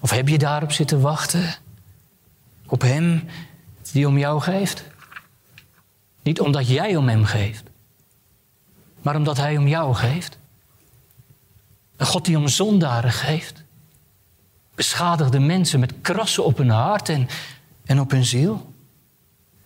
Of 0.01 0.11
heb 0.11 0.29
je 0.29 0.39
daarop 0.39 0.73
zitten 0.73 1.01
wachten? 1.01 1.55
Op 2.67 2.81
Hem 2.81 3.29
die 3.93 4.07
om 4.07 4.19
jou 4.19 4.41
geeft? 4.41 4.85
Niet 6.23 6.41
omdat 6.41 6.69
jij 6.69 6.97
om 6.97 7.09
Hem 7.09 7.25
geeft, 7.25 7.63
maar 9.03 9.17
omdat 9.17 9.37
Hij 9.37 9.57
om 9.57 9.69
jou 9.69 9.95
geeft. 9.95 10.39
Een 11.97 12.07
God 12.07 12.25
die 12.25 12.37
om 12.37 12.49
zondaren 12.49 13.13
geeft. 13.13 13.63
Beschadigde 14.75 15.39
mensen 15.39 15.81
met 15.81 15.93
krassen 16.01 16.45
op 16.45 16.57
hun 16.57 16.71
hart 16.71 17.09
en 17.09 17.29
en 17.89 18.01
op 18.01 18.11
hun 18.11 18.25
ziel. 18.25 18.73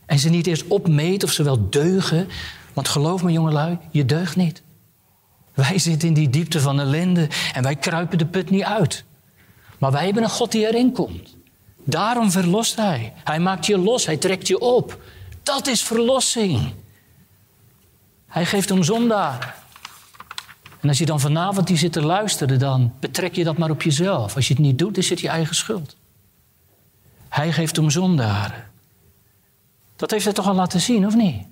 En 0.07 0.19
ze 0.19 0.29
niet 0.29 0.47
eerst 0.47 0.67
opmeet 0.67 1.25
of 1.25 1.31
ze 1.31 1.43
wel 1.43 1.71
deugen. 1.71 2.29
Want 2.73 2.89
geloof 2.89 3.23
me 3.23 3.33
jongelui, 3.33 3.79
je 3.91 4.05
deugt 4.05 4.37
niet. 4.37 4.63
Wij 5.55 5.79
zitten 5.79 6.09
in 6.09 6.15
die 6.15 6.31
diepte 6.31 6.61
van 6.61 6.81
ellende 6.81 7.29
en 7.55 7.63
wij 7.63 7.77
kruipen 7.77 8.19
de 8.19 8.27
put 8.27 8.51
niet 8.51 8.63
uit. 8.63 9.05
Maar 9.79 9.93
wij 9.93 10.05
hebben 10.05 10.23
een 10.23 10.29
God 10.29 10.53
die 10.53 10.67
erin 10.67 10.93
komt. 10.93 11.37
Daarom 11.85 12.31
verlost 12.31 12.77
Hij. 12.77 13.13
Hij 13.25 13.41
maakt 13.41 13.67
je 13.67 13.79
los, 13.79 14.07
Hij 14.07 14.17
trekt 14.17 14.49
je 14.49 14.61
op. 14.61 15.03
Dat 15.43 15.67
is 15.67 15.83
verlossing. 15.83 16.73
Hij 18.27 18.47
geeft 18.47 18.71
om 18.71 18.83
zondaar. 18.83 19.55
En 20.81 20.89
als 20.89 20.99
je 20.99 21.07
dan 21.07 21.21
vanavond 21.21 21.67
die 21.67 21.77
zit 21.77 21.93
te 21.93 22.03
luisteren, 22.03 22.59
dan 22.59 22.93
betrek 23.01 23.35
je 23.35 23.45
dat 23.45 23.59
maar 23.59 23.71
op 23.71 23.83
jezelf. 23.83 24.37
Als 24.37 24.49
je 24.49 24.55
het 24.55 24.63
niet 24.63 24.79
doet, 24.79 24.99
is 24.99 25.11
het 25.11 25.21
je 25.21 25.29
eigen 25.29 25.55
schuld. 25.55 25.97
Hij 27.33 27.53
geeft 27.53 27.79
om 27.79 27.91
zondaren. 27.91 28.71
Dat 29.97 30.11
heeft 30.11 30.25
hij 30.25 30.33
toch 30.33 30.47
al 30.47 30.55
laten 30.55 30.81
zien, 30.81 31.07
of 31.07 31.15
niet? 31.15 31.47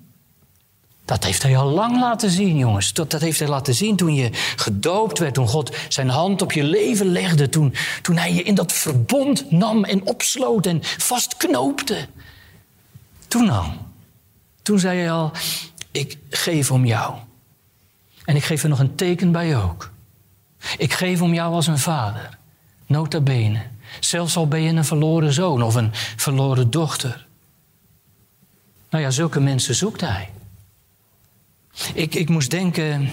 Dat 1.05 1.23
heeft 1.23 1.43
hij 1.43 1.57
al 1.57 1.69
lang 1.69 1.99
laten 1.99 2.29
zien, 2.29 2.57
jongens. 2.57 2.93
Dat, 2.93 3.11
dat 3.11 3.21
heeft 3.21 3.39
hij 3.39 3.47
laten 3.47 3.73
zien 3.73 3.95
toen 3.95 4.13
je 4.13 4.29
gedoopt 4.55 5.19
werd, 5.19 5.33
toen 5.33 5.47
God 5.47 5.75
zijn 5.89 6.09
hand 6.09 6.41
op 6.41 6.51
je 6.51 6.63
leven 6.63 7.05
legde, 7.05 7.49
toen, 7.49 7.73
toen 8.01 8.17
hij 8.17 8.33
je 8.33 8.43
in 8.43 8.55
dat 8.55 8.71
verbond 8.71 9.51
nam 9.51 9.83
en 9.83 10.07
opsloot 10.07 10.65
en 10.65 10.79
vastknoopte. 10.81 12.07
Toen 13.27 13.49
al. 13.49 13.73
Toen 14.61 14.79
zei 14.79 14.99
hij 14.99 15.11
al, 15.11 15.31
ik 15.91 16.17
geef 16.29 16.71
om 16.71 16.85
jou. 16.85 17.15
En 18.25 18.35
ik 18.35 18.43
geef 18.43 18.63
er 18.63 18.69
nog 18.69 18.79
een 18.79 18.95
teken 18.95 19.31
bij 19.31 19.57
ook. 19.57 19.91
Ik 20.77 20.93
geef 20.93 21.21
om 21.21 21.33
jou 21.33 21.53
als 21.53 21.67
een 21.67 21.79
vader. 21.79 22.37
Nota 22.85 23.19
bene. 23.19 23.61
Zelfs 23.99 24.35
al 24.35 24.47
ben 24.47 24.61
je 24.61 24.69
een 24.69 24.85
verloren 24.85 25.33
zoon 25.33 25.63
of 25.63 25.75
een 25.75 25.89
verloren 26.15 26.69
dochter. 26.69 27.25
Nou 28.89 29.03
ja, 29.03 29.09
zulke 29.09 29.39
mensen 29.39 29.75
zoekt 29.75 30.01
hij. 30.01 30.29
Ik, 31.93 32.15
ik 32.15 32.29
moest 32.29 32.49
denken. 32.49 33.11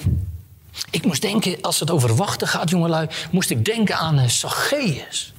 Ik 0.90 1.04
moest 1.04 1.22
denken, 1.22 1.60
als 1.60 1.80
het 1.80 1.90
over 1.90 2.16
wachten 2.16 2.48
gaat, 2.48 2.70
jongelui, 2.70 3.08
moest 3.30 3.50
ik 3.50 3.64
denken 3.64 3.96
aan 3.96 4.30
Zacchaeus. 4.30 5.32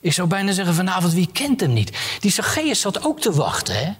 Ik 0.00 0.12
zou 0.12 0.28
bijna 0.28 0.52
zeggen 0.52 0.74
vanavond, 0.74 1.12
wie 1.12 1.28
kent 1.32 1.60
hem 1.60 1.72
niet? 1.72 1.98
Die 2.20 2.30
Zacchaeus 2.30 2.80
zat 2.80 3.04
ook 3.04 3.20
te 3.20 3.32
wachten, 3.32 3.78
hè? 3.78 3.92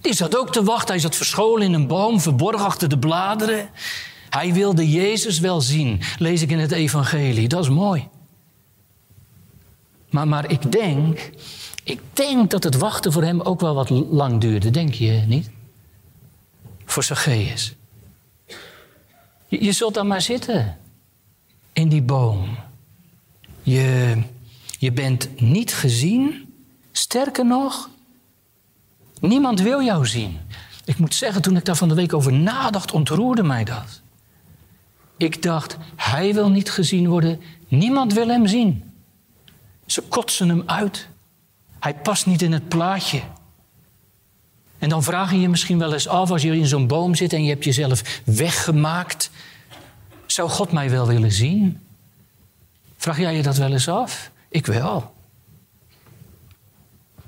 Die 0.00 0.14
zat 0.14 0.36
ook 0.36 0.52
te 0.52 0.62
wachten. 0.62 0.88
Hij 0.88 0.98
zat 0.98 1.16
verscholen 1.16 1.66
in 1.66 1.72
een 1.72 1.86
boom, 1.86 2.20
verborgen 2.20 2.66
achter 2.66 2.88
de 2.88 2.98
bladeren. 2.98 3.70
Hij 4.30 4.52
wilde 4.52 4.90
Jezus 4.90 5.38
wel 5.38 5.60
zien, 5.60 6.00
lees 6.18 6.42
ik 6.42 6.50
in 6.50 6.58
het 6.58 6.72
evangelie. 6.72 7.48
Dat 7.48 7.62
is 7.62 7.68
mooi. 7.68 8.08
Maar, 10.10 10.28
maar 10.28 10.50
ik 10.50 10.72
denk, 10.72 11.30
ik 11.84 12.00
denk 12.12 12.50
dat 12.50 12.64
het 12.64 12.76
wachten 12.76 13.12
voor 13.12 13.22
hem 13.22 13.40
ook 13.40 13.60
wel 13.60 13.74
wat 13.74 13.90
lang 13.90 14.40
duurde, 14.40 14.70
denk 14.70 14.94
je 14.94 15.22
niet? 15.26 15.50
Voor 16.84 17.02
Zacchaeus. 17.02 17.74
Je, 19.48 19.64
je 19.64 19.72
zult 19.72 19.94
dan 19.94 20.06
maar 20.06 20.22
zitten 20.22 20.78
in 21.72 21.88
die 21.88 22.02
boom. 22.02 22.58
Je, 23.62 24.22
je 24.78 24.92
bent 24.92 25.40
niet 25.40 25.74
gezien. 25.74 26.54
Sterker 26.92 27.46
nog, 27.46 27.88
niemand 29.20 29.60
wil 29.60 29.82
jou 29.82 30.06
zien. 30.06 30.38
Ik 30.84 30.98
moet 30.98 31.14
zeggen, 31.14 31.42
toen 31.42 31.56
ik 31.56 31.64
daar 31.64 31.76
van 31.76 31.88
de 31.88 31.94
week 31.94 32.12
over 32.12 32.32
nadacht, 32.32 32.92
ontroerde 32.92 33.42
mij 33.42 33.64
dat. 33.64 34.00
Ik 35.16 35.42
dacht, 35.42 35.76
hij 35.96 36.34
wil 36.34 36.50
niet 36.50 36.70
gezien 36.70 37.08
worden, 37.08 37.40
niemand 37.68 38.12
wil 38.12 38.28
hem 38.28 38.46
zien. 38.46 38.89
Ze 39.90 40.02
kotsen 40.02 40.48
hem 40.48 40.62
uit. 40.66 41.08
Hij 41.78 41.94
past 41.94 42.26
niet 42.26 42.42
in 42.42 42.52
het 42.52 42.68
plaatje. 42.68 43.22
En 44.78 44.88
dan 44.88 45.02
vraag 45.02 45.30
je 45.30 45.40
je 45.40 45.48
misschien 45.48 45.78
wel 45.78 45.92
eens 45.92 46.08
af 46.08 46.30
als 46.30 46.42
je 46.42 46.56
in 46.56 46.66
zo'n 46.66 46.86
boom 46.86 47.14
zit 47.14 47.32
en 47.32 47.44
je 47.44 47.50
hebt 47.50 47.64
jezelf 47.64 48.20
weggemaakt. 48.24 49.30
Zou 50.26 50.48
God 50.48 50.72
mij 50.72 50.90
wel 50.90 51.06
willen 51.06 51.32
zien? 51.32 51.80
Vraag 52.96 53.18
jij 53.18 53.36
je 53.36 53.42
dat 53.42 53.56
wel 53.56 53.72
eens 53.72 53.88
af? 53.88 54.30
Ik 54.48 54.66
wel. 54.66 55.14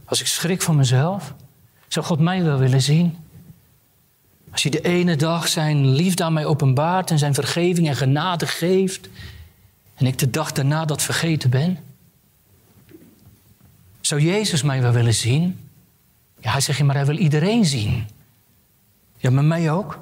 Als 0.05 0.21
ik 0.21 0.27
schrik 0.27 0.63
van 0.63 0.77
mezelf, 0.77 1.35
Zou 1.89 2.07
God 2.07 2.19
mij 2.19 2.43
wel 2.43 2.59
willen 2.59 2.83
zien? 2.83 3.17
Als 4.51 4.63
hij 4.63 4.71
de 4.71 4.81
ene 4.81 5.17
dag 5.17 5.49
zijn 5.49 5.89
liefde 5.89 6.25
aan 6.25 6.33
mij 6.33 6.47
openbaart 6.47 7.11
en 7.11 7.19
zijn 7.19 7.35
vergeving 7.35 7.89
en 7.89 7.97
genade 7.97 8.47
geeft, 8.47 9.09
en 9.95 10.07
ik 10.07 10.19
de 10.19 10.31
dag 10.31 10.53
daarna 10.53 10.85
dat 10.85 11.03
vergeten 11.03 11.51
ben? 11.51 11.79
Zou 14.13 14.25
Jezus 14.25 14.63
mij 14.63 14.83
wel 14.83 14.93
willen 14.93 15.15
zien? 15.15 15.69
Ja, 16.41 16.51
hij 16.51 16.61
zegt, 16.61 16.83
maar 16.83 16.95
hij 16.95 17.07
wil 17.07 17.17
iedereen 17.17 17.65
zien. 17.65 18.09
Ja, 19.17 19.31
maar 19.31 19.45
mij 19.45 19.71
ook. 19.71 19.99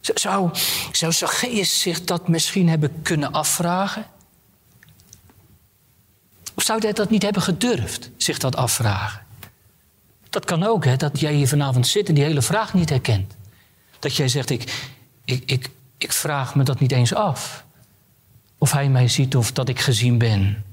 Zou, 0.00 0.50
zou 0.92 1.12
Zacchaeus 1.12 1.80
zich 1.80 2.04
dat 2.04 2.28
misschien 2.28 2.68
hebben 2.68 3.02
kunnen 3.02 3.32
afvragen? 3.32 4.06
Of 6.54 6.62
zou 6.62 6.80
hij 6.80 6.92
dat 6.92 7.10
niet 7.10 7.22
hebben 7.22 7.42
gedurfd, 7.42 8.10
zich 8.16 8.38
dat 8.38 8.56
afvragen? 8.56 9.22
Dat 10.30 10.44
kan 10.44 10.62
ook, 10.62 10.84
hè, 10.84 10.96
dat 10.96 11.20
jij 11.20 11.34
hier 11.34 11.48
vanavond 11.48 11.86
zit 11.86 12.08
en 12.08 12.14
die 12.14 12.24
hele 12.24 12.42
vraag 12.42 12.74
niet 12.74 12.90
herkent. 12.90 13.34
Dat 13.98 14.16
jij 14.16 14.28
zegt, 14.28 14.50
ik, 14.50 14.90
ik, 15.24 15.50
ik, 15.50 15.70
ik 15.98 16.12
vraag 16.12 16.54
me 16.54 16.62
dat 16.62 16.80
niet 16.80 16.92
eens 16.92 17.14
af. 17.14 17.64
Of 18.58 18.72
hij 18.72 18.88
mij 18.88 19.08
ziet 19.08 19.36
of 19.36 19.52
dat 19.52 19.68
ik 19.68 19.80
gezien 19.80 20.18
ben. 20.18 20.64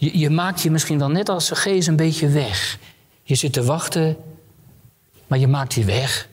Je, 0.00 0.18
je 0.18 0.30
maakt 0.30 0.62
je 0.62 0.70
misschien 0.70 0.98
wel 0.98 1.10
net 1.10 1.28
als 1.28 1.46
Zacchaeus 1.46 1.86
een 1.86 1.96
beetje 1.96 2.28
weg. 2.28 2.78
Je 3.22 3.34
zit 3.34 3.52
te 3.52 3.64
wachten, 3.64 4.16
maar 5.26 5.38
je 5.38 5.46
maakt 5.46 5.74
je 5.74 5.84
weg. 5.84 6.28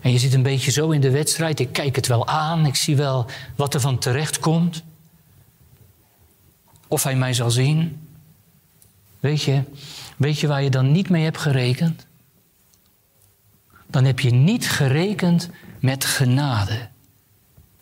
En 0.00 0.12
je 0.12 0.18
zit 0.18 0.34
een 0.34 0.42
beetje 0.42 0.70
zo 0.70 0.90
in 0.90 1.00
de 1.00 1.10
wedstrijd. 1.10 1.60
Ik 1.60 1.72
kijk 1.72 1.96
het 1.96 2.06
wel 2.06 2.26
aan, 2.26 2.66
ik 2.66 2.76
zie 2.76 2.96
wel 2.96 3.26
wat 3.56 3.74
er 3.74 3.80
van 3.80 3.98
terecht 3.98 4.38
komt. 4.38 4.82
Of 6.88 7.02
hij 7.02 7.16
mij 7.16 7.32
zal 7.32 7.50
zien. 7.50 8.08
Weet 9.20 9.42
je, 9.42 9.62
weet 10.16 10.38
je 10.38 10.46
waar 10.46 10.62
je 10.62 10.70
dan 10.70 10.92
niet 10.92 11.08
mee 11.08 11.24
hebt 11.24 11.38
gerekend? 11.38 12.06
Dan 13.86 14.04
heb 14.04 14.20
je 14.20 14.30
niet 14.30 14.70
gerekend 14.70 15.48
met 15.80 16.04
genade. 16.04 16.88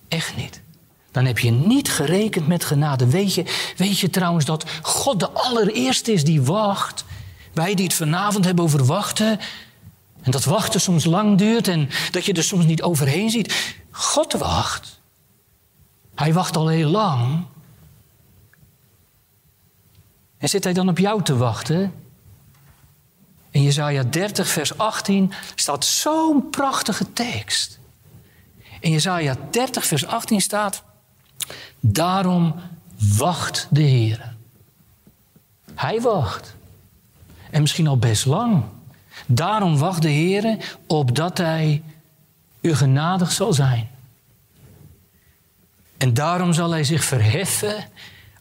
Echt 0.09 0.37
niet. 0.37 0.61
Dan 1.11 1.25
heb 1.25 1.39
je 1.39 1.51
niet 1.51 1.91
gerekend 1.91 2.47
met 2.47 2.65
genade. 2.65 3.07
Weet 3.07 3.35
je, 3.35 3.73
weet 3.77 3.99
je 3.99 4.11
trouwens 4.11 4.45
dat 4.45 4.65
God 4.83 5.21
de 5.21 5.31
allereerste 5.31 6.13
is 6.13 6.25
die 6.25 6.43
wacht? 6.43 7.05
Wij 7.53 7.75
die 7.75 7.85
het 7.85 7.95
vanavond 7.95 8.45
hebben 8.45 8.65
over 8.65 8.85
wachten. 8.85 9.41
En 10.23 10.31
dat 10.31 10.45
wachten 10.45 10.81
soms 10.81 11.05
lang 11.05 11.39
duurt 11.39 11.69
en 11.69 11.89
dat 12.11 12.25
je 12.25 12.33
er 12.33 12.45
soms 12.45 12.65
niet 12.65 12.83
overheen 12.83 13.31
ziet. 13.31 13.75
God 13.91 14.33
wacht. 14.33 15.01
Hij 16.15 16.33
wacht 16.33 16.57
al 16.57 16.69
heel 16.69 16.91
lang. 16.91 17.45
En 20.39 20.49
zit 20.49 20.65
hij 20.65 20.73
dan 20.73 20.89
op 20.89 20.99
jou 20.99 21.23
te 21.23 21.37
wachten? 21.37 21.93
In 23.51 23.63
Jezaja 23.63 24.03
30, 24.03 24.49
vers 24.49 24.79
18 24.79 25.33
staat 25.55 25.85
zo'n 25.85 26.51
prachtige 26.51 27.13
tekst. 27.13 27.79
In 28.81 28.91
Jezaja 28.91 29.37
30, 29.51 29.87
vers 29.87 30.07
18 30.07 30.41
staat: 30.41 30.83
Daarom 31.81 32.55
wacht 33.17 33.67
de 33.71 33.83
Heer. 33.83 34.35
Hij 35.75 36.01
wacht. 36.01 36.55
En 37.51 37.61
misschien 37.61 37.87
al 37.87 37.99
best 37.99 38.27
lang. 38.27 38.65
Daarom 39.27 39.79
wacht 39.79 40.03
de 40.03 40.09
Heer 40.09 40.57
opdat 40.87 41.39
Hij 41.39 41.83
u 42.61 42.75
genadig 42.75 43.33
zal 43.33 43.53
zijn. 43.53 43.89
En 45.97 46.15
daarom 46.15 46.53
zal 46.53 46.71
Hij 46.71 46.85
zich 46.85 47.05
verheffen, 47.05 47.89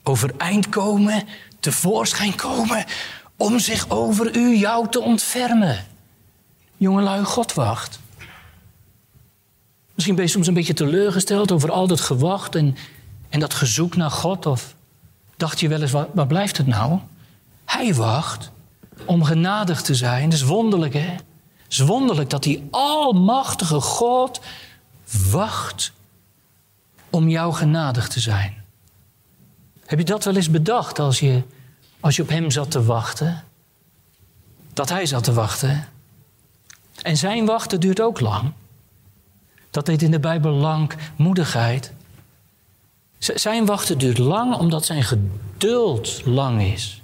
overeind 0.03 0.69
komen, 0.69 1.23
tevoorschijn 1.59 2.35
komen, 2.35 2.85
om 3.35 3.59
zich 3.59 3.89
over 3.89 4.35
u, 4.35 4.57
jou 4.57 4.89
te 4.89 5.01
ontfermen. 5.01 5.85
Jongelui, 6.77 7.23
God 7.23 7.53
wacht. 7.53 7.99
Misschien 9.93 10.15
ben 10.15 10.25
je 10.25 10.31
soms 10.31 10.47
een 10.47 10.53
beetje 10.53 10.73
teleurgesteld 10.73 11.51
over 11.51 11.71
al 11.71 11.87
dat 11.87 12.01
gewacht 12.01 12.55
en, 12.55 12.77
en 13.29 13.39
dat 13.39 13.53
gezoek 13.53 13.95
naar 13.95 14.11
God. 14.11 14.45
Of 14.45 14.75
dacht 15.37 15.59
je 15.59 15.67
wel 15.67 15.81
eens, 15.81 15.91
waar, 15.91 16.27
blijft 16.27 16.57
het 16.57 16.67
nou? 16.67 16.99
Hij 17.65 17.93
wacht 17.93 18.51
om 19.05 19.23
genadig 19.23 19.81
te 19.81 19.95
zijn. 19.95 20.29
Dat 20.29 20.39
is 20.39 20.45
wonderlijk, 20.45 20.93
hè? 20.93 21.15
Het 21.63 21.77
is 21.77 21.79
wonderlijk 21.79 22.29
dat 22.29 22.43
die 22.43 22.67
almachtige 22.71 23.81
God 23.81 24.41
wacht 25.29 25.91
om 27.09 27.29
jou 27.29 27.53
genadig 27.53 28.07
te 28.07 28.19
zijn. 28.19 28.63
Heb 29.85 29.99
je 29.99 30.05
dat 30.05 30.23
wel 30.23 30.35
eens 30.35 30.49
bedacht 30.49 30.99
als 30.99 31.19
je, 31.19 31.43
als 31.99 32.15
je 32.15 32.21
op 32.21 32.29
hem 32.29 32.51
zat 32.51 32.71
te 32.71 32.83
wachten? 32.83 33.43
Dat 34.73 34.89
hij 34.89 35.05
zat 35.05 35.23
te 35.23 35.33
wachten. 35.33 35.87
En 37.01 37.17
zijn 37.17 37.45
wachten 37.45 37.79
duurt 37.79 38.01
ook 38.01 38.19
lang. 38.19 38.51
Dat 39.69 39.87
heet 39.87 40.01
in 40.01 40.11
de 40.11 40.19
Bijbel 40.19 40.51
langmoedigheid. 40.51 41.93
Zijn 43.19 43.65
wachten 43.65 43.97
duurt 43.97 44.17
lang 44.17 44.55
omdat 44.55 44.85
zijn 44.85 45.03
geduld 45.03 46.21
lang 46.25 46.61
is. 46.61 47.01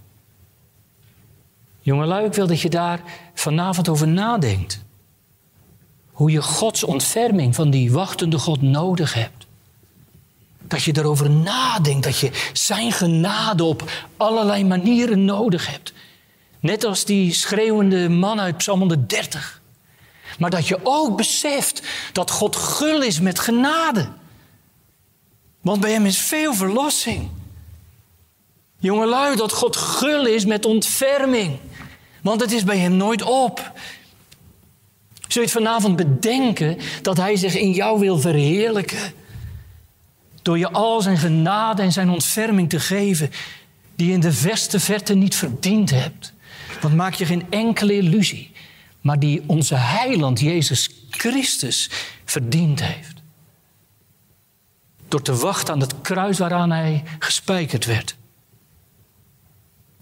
Jongelui, 1.82 2.26
ik 2.26 2.34
wil 2.34 2.48
dat 2.48 2.62
je 2.62 2.70
daar 2.70 3.02
vanavond 3.34 3.90
over 3.90 4.08
nadenkt. 4.08 4.84
Hoe 6.12 6.32
je 6.32 6.42
Gods 6.42 6.84
ontferming 6.84 7.56
van 7.56 7.70
die 7.70 7.92
wachtende 7.92 8.40
God 8.40 8.62
nodig 8.62 9.14
hebt. 9.14 9.46
Dat 10.62 10.84
je 10.84 10.98
erover 10.98 11.30
nadenkt, 11.30 12.04
dat 12.04 12.20
je 12.20 12.50
zijn 12.54 12.92
genade 12.92 13.64
op 13.64 13.92
allerlei 14.18 14.66
manieren 14.66 15.26
nodig 15.26 15.72
hebt. 15.72 15.94
Net 16.60 16.84
als 16.84 17.06
die 17.06 17.34
schreeuwende 17.34 18.10
man 18.10 18.40
uit 18.40 18.58
Psalm 18.58 18.80
130. 18.80 19.62
Maar 20.40 20.50
dat 20.50 20.68
je 20.68 20.80
ook 20.84 21.18
beseft 21.18 21.82
dat 22.12 22.32
God 22.32 22.56
gul 22.56 23.02
is 23.02 23.20
met 23.20 23.40
genade. 23.40 24.08
Want 25.66 25.82
bij 25.82 25.92
hem 25.92 26.06
is 26.06 26.18
veel 26.18 26.54
verlossing. 26.54 27.30
Jongelui, 28.80 29.36
dat 29.36 29.52
God 29.52 29.76
gul 29.76 30.26
is 30.26 30.46
met 30.46 30.66
ontferming. 30.66 31.58
Want 32.22 32.42
het 32.42 32.52
is 32.52 32.64
bij 32.64 32.78
hem 32.78 32.96
nooit 32.96 33.22
op. 33.22 33.72
Zul 35.28 35.42
je 35.42 35.48
het 35.48 35.58
vanavond 35.58 35.96
bedenken 35.96 36.78
dat 37.02 37.18
hij 37.18 37.36
zich 37.36 37.56
in 37.56 37.72
jou 37.72 38.00
wil 38.00 38.20
verheerlijken? 38.20 39.14
Door 40.42 40.58
je 40.58 40.72
al 40.72 41.02
zijn 41.02 41.18
genade 41.18 41.82
en 41.82 41.92
zijn 41.92 42.10
ontferming 42.10 42.70
te 42.70 42.80
geven, 42.80 43.32
die 43.96 44.08
je 44.08 44.14
in 44.14 44.20
de 44.20 44.34
verste 44.34 44.80
verte 44.80 45.14
niet 45.14 45.36
verdiend 45.36 45.90
hebt. 45.90 46.34
Want 46.82 46.96
maak 46.96 47.14
je 47.14 47.26
geen 47.26 47.46
enkele 47.50 47.94
illusie 47.94 48.54
maar 49.06 49.20
die 49.20 49.44
onze 49.46 49.76
heiland 49.76 50.40
Jezus 50.40 50.90
Christus 51.10 51.90
verdiend 52.24 52.84
heeft. 52.84 53.15
Door 55.08 55.22
te 55.22 55.36
wachten 55.36 55.74
aan 55.74 55.80
het 55.80 56.02
kruis 56.02 56.38
waaraan 56.38 56.72
hij 56.72 57.04
gespijkerd 57.20 57.86
werd. 57.86 58.16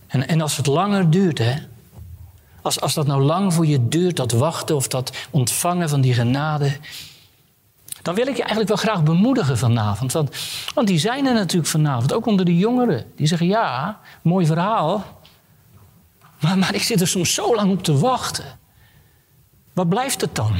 En, 0.07 0.27
en 0.27 0.41
als 0.41 0.57
het 0.57 0.67
langer 0.67 1.09
duurt, 1.09 1.37
hè, 1.37 1.55
als, 2.61 2.81
als 2.81 2.93
dat 2.93 3.07
nou 3.07 3.21
lang 3.21 3.53
voor 3.53 3.65
je 3.65 3.87
duurt, 3.87 4.15
dat 4.15 4.31
wachten 4.31 4.75
of 4.75 4.87
dat 4.87 5.11
ontvangen 5.29 5.89
van 5.89 6.01
die 6.01 6.13
genade, 6.13 6.77
dan 8.01 8.15
wil 8.15 8.27
ik 8.27 8.35
je 8.35 8.43
eigenlijk 8.43 8.67
wel 8.67 8.77
graag 8.77 9.03
bemoedigen 9.03 9.57
vanavond. 9.57 10.11
Want, 10.11 10.35
want 10.73 10.87
die 10.87 10.99
zijn 10.99 11.25
er 11.25 11.33
natuurlijk 11.33 11.71
vanavond, 11.71 12.13
ook 12.13 12.25
onder 12.25 12.45
de 12.45 12.57
jongeren. 12.57 13.05
Die 13.15 13.27
zeggen, 13.27 13.47
ja, 13.47 13.99
mooi 14.21 14.45
verhaal, 14.45 15.21
maar, 16.39 16.57
maar 16.57 16.75
ik 16.75 16.83
zit 16.83 17.01
er 17.01 17.07
soms 17.07 17.33
zo 17.33 17.55
lang 17.55 17.71
op 17.71 17.83
te 17.83 17.97
wachten. 17.97 18.45
Wat 19.73 19.89
blijft 19.89 20.21
het 20.21 20.35
dan? 20.35 20.53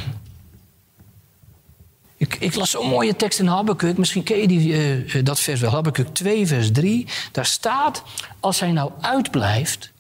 Ik, 2.18 2.36
ik 2.40 2.56
las 2.56 2.70
zo'n 2.70 2.90
mooie 2.90 3.16
tekst 3.16 3.40
in 3.40 3.48
Habakkuk. 3.48 3.98
Misschien 3.98 4.24
ken 4.24 4.38
je 4.38 4.48
die, 4.48 4.96
uh, 5.06 5.24
dat 5.24 5.40
vers 5.40 5.60
wel. 5.60 5.72
Habakkuk 5.72 6.08
2, 6.08 6.48
vers 6.48 6.72
3. 6.72 7.08
Daar 7.32 7.46
staat, 7.46 8.04
als 8.40 8.60
hij 8.60 8.72
nou 8.72 8.92
uitblijft... 9.02 9.92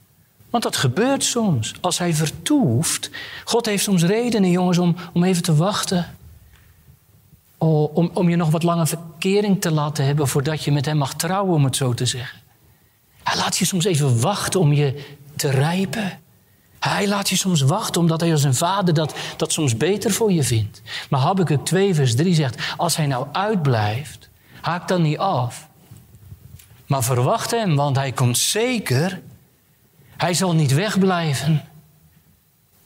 Want 0.49 0.65
dat 0.65 0.75
gebeurt 0.75 1.23
soms. 1.23 1.73
Als 1.81 1.97
hij 1.97 2.13
vertoeft... 2.13 3.09
God 3.43 3.65
heeft 3.65 3.83
soms 3.83 4.03
redenen, 4.03 4.49
jongens, 4.49 4.77
om, 4.77 4.95
om 5.13 5.23
even 5.23 5.43
te 5.43 5.55
wachten. 5.55 6.15
om, 7.57 8.11
om 8.13 8.29
je 8.29 8.35
nog 8.35 8.49
wat 8.49 8.63
langer 8.63 8.87
verkering 8.87 9.61
te 9.61 9.71
laten 9.71 10.05
hebben... 10.05 10.27
voordat 10.27 10.63
je 10.63 10.71
met 10.71 10.85
hem 10.85 10.97
mag 10.97 11.13
trouwen, 11.15 11.53
om 11.53 11.63
het 11.63 11.75
zo 11.75 11.93
te 11.93 12.05
zeggen. 12.05 12.39
Hij 13.23 13.37
laat 13.37 13.57
je 13.57 13.65
soms 13.65 13.85
even 13.85 14.21
wachten 14.21 14.59
om 14.59 14.73
je 14.73 15.15
te 15.35 15.49
rijpen. 15.49 16.19
Hij 16.89 17.07
laat 17.07 17.29
je 17.29 17.35
soms 17.35 17.61
wachten 17.61 18.01
omdat 18.01 18.19
hij 18.21 18.31
als 18.31 18.43
een 18.43 18.55
vader 18.55 18.93
dat, 18.93 19.15
dat 19.37 19.51
soms 19.51 19.77
beter 19.77 20.11
voor 20.11 20.31
je 20.31 20.43
vindt. 20.43 20.81
Maar 21.09 21.19
Habakkuk 21.19 21.65
2 21.65 21.93
vers 21.95 22.15
3 22.15 22.33
zegt, 22.33 22.73
als 22.77 22.95
hij 22.95 23.05
nou 23.05 23.27
uitblijft, 23.31 24.29
haak 24.61 24.87
dan 24.87 25.01
niet 25.01 25.17
af. 25.17 25.67
Maar 26.85 27.03
verwacht 27.03 27.51
hem, 27.51 27.75
want 27.75 27.95
hij 27.95 28.11
komt 28.11 28.37
zeker. 28.37 29.21
Hij 30.17 30.33
zal 30.33 30.53
niet 30.53 30.73
wegblijven. 30.73 31.63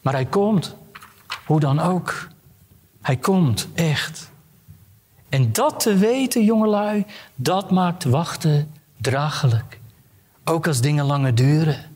Maar 0.02 0.14
hij 0.14 0.26
komt. 0.26 0.76
Hoe 1.46 1.60
dan 1.60 1.80
ook. 1.80 2.28
Hij 3.02 3.18
komt, 3.18 3.68
echt. 3.74 4.32
En 5.30 5.54
dat 5.54 5.80
te 5.80 5.96
weten, 5.96 6.44
jongelui, 6.44 7.06
dat 7.36 7.72
maakt 7.72 8.04
wachten 8.04 8.72
draaglijk. 8.98 9.80
Ook 10.44 10.68
als 10.68 10.82
dingen 10.82 11.06
langer 11.06 11.36
duren. 11.36 11.96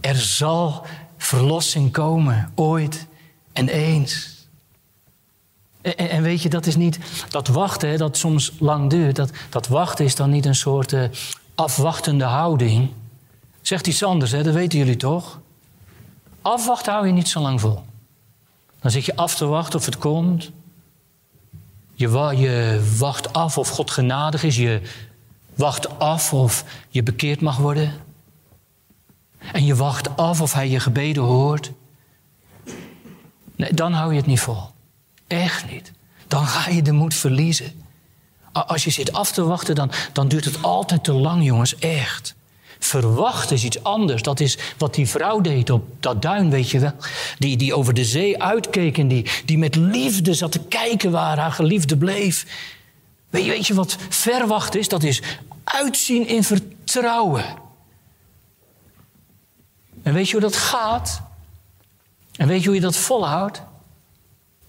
Er 0.00 0.16
zal 0.16 0.86
verlossing 1.26 1.92
komen, 1.92 2.52
ooit 2.54 3.06
en 3.52 3.68
eens. 3.68 4.46
En, 5.80 5.96
en 5.96 6.22
weet 6.22 6.42
je, 6.42 6.48
dat 6.48 6.66
is 6.66 6.76
niet 6.76 6.98
dat 7.28 7.48
wachten, 7.48 7.98
dat 7.98 8.16
soms 8.16 8.52
lang 8.58 8.90
duurt. 8.90 9.16
Dat, 9.16 9.30
dat 9.50 9.68
wachten 9.68 10.04
is 10.04 10.14
dan 10.14 10.30
niet 10.30 10.46
een 10.46 10.54
soort 10.54 10.92
uh, 10.92 11.08
afwachtende 11.54 12.24
houding. 12.24 12.90
Zegt 13.60 13.86
iets 13.86 14.02
anders, 14.02 14.30
hè? 14.30 14.42
dat 14.42 14.54
weten 14.54 14.78
jullie 14.78 14.96
toch? 14.96 15.40
Afwachten 16.42 16.92
hou 16.92 17.06
je 17.06 17.12
niet 17.12 17.28
zo 17.28 17.40
lang 17.40 17.60
vol. 17.60 17.84
Dan 18.80 18.90
zit 18.90 19.04
je 19.04 19.16
af 19.16 19.34
te 19.34 19.46
wachten 19.46 19.78
of 19.78 19.84
het 19.84 19.98
komt. 19.98 20.50
Je, 21.94 22.08
je 22.36 22.84
wacht 22.98 23.32
af 23.32 23.58
of 23.58 23.68
God 23.68 23.90
genadig 23.90 24.42
is. 24.42 24.56
Je 24.56 24.80
wacht 25.54 25.98
af 25.98 26.32
of 26.32 26.64
je 26.88 27.02
bekeerd 27.02 27.40
mag 27.40 27.56
worden. 27.56 27.92
En 29.52 29.64
je 29.64 29.74
wacht 29.74 30.16
af 30.16 30.40
of 30.40 30.52
hij 30.52 30.68
je 30.68 30.80
gebeden 30.80 31.22
hoort. 31.22 31.70
Nee, 33.56 33.74
dan 33.74 33.92
hou 33.92 34.10
je 34.10 34.16
het 34.16 34.26
niet 34.26 34.40
vol. 34.40 34.70
Echt 35.26 35.70
niet. 35.70 35.92
Dan 36.28 36.46
ga 36.46 36.70
je 36.70 36.82
de 36.82 36.92
moed 36.92 37.14
verliezen. 37.14 37.84
Als 38.52 38.84
je 38.84 38.90
zit 38.90 39.12
af 39.12 39.32
te 39.32 39.44
wachten, 39.44 39.74
dan, 39.74 39.90
dan 40.12 40.28
duurt 40.28 40.44
het 40.44 40.62
altijd 40.62 41.04
te 41.04 41.12
lang, 41.12 41.44
jongens. 41.44 41.78
Echt. 41.78 42.34
Verwachten 42.78 43.56
is 43.56 43.64
iets 43.64 43.82
anders. 43.82 44.22
Dat 44.22 44.40
is 44.40 44.58
wat 44.78 44.94
die 44.94 45.08
vrouw 45.08 45.40
deed 45.40 45.70
op 45.70 45.84
dat 46.00 46.22
duin, 46.22 46.50
weet 46.50 46.70
je 46.70 46.78
wel. 46.78 46.92
Die, 47.38 47.56
die 47.56 47.74
over 47.74 47.94
de 47.94 48.04
zee 48.04 48.42
uitkeek 48.42 48.98
en 48.98 49.08
die, 49.08 49.26
die 49.44 49.58
met 49.58 49.74
liefde 49.74 50.34
zat 50.34 50.52
te 50.52 50.60
kijken 50.60 51.10
waar 51.10 51.38
haar 51.38 51.52
geliefde 51.52 51.96
bleef. 51.96 52.46
Weet 53.30 53.44
je, 53.44 53.50
weet 53.50 53.66
je 53.66 53.74
wat 53.74 53.96
verwachten 54.08 54.80
is? 54.80 54.88
Dat 54.88 55.02
is 55.02 55.22
uitzien 55.64 56.28
in 56.28 56.44
vertrouwen. 56.44 57.44
En 60.06 60.12
weet 60.12 60.26
je 60.26 60.32
hoe 60.32 60.40
dat 60.40 60.56
gaat? 60.56 61.22
En 62.36 62.48
weet 62.48 62.60
je 62.60 62.66
hoe 62.66 62.74
je 62.74 62.80
dat 62.80 62.96
volhoudt? 62.96 63.56
Er 63.56 63.64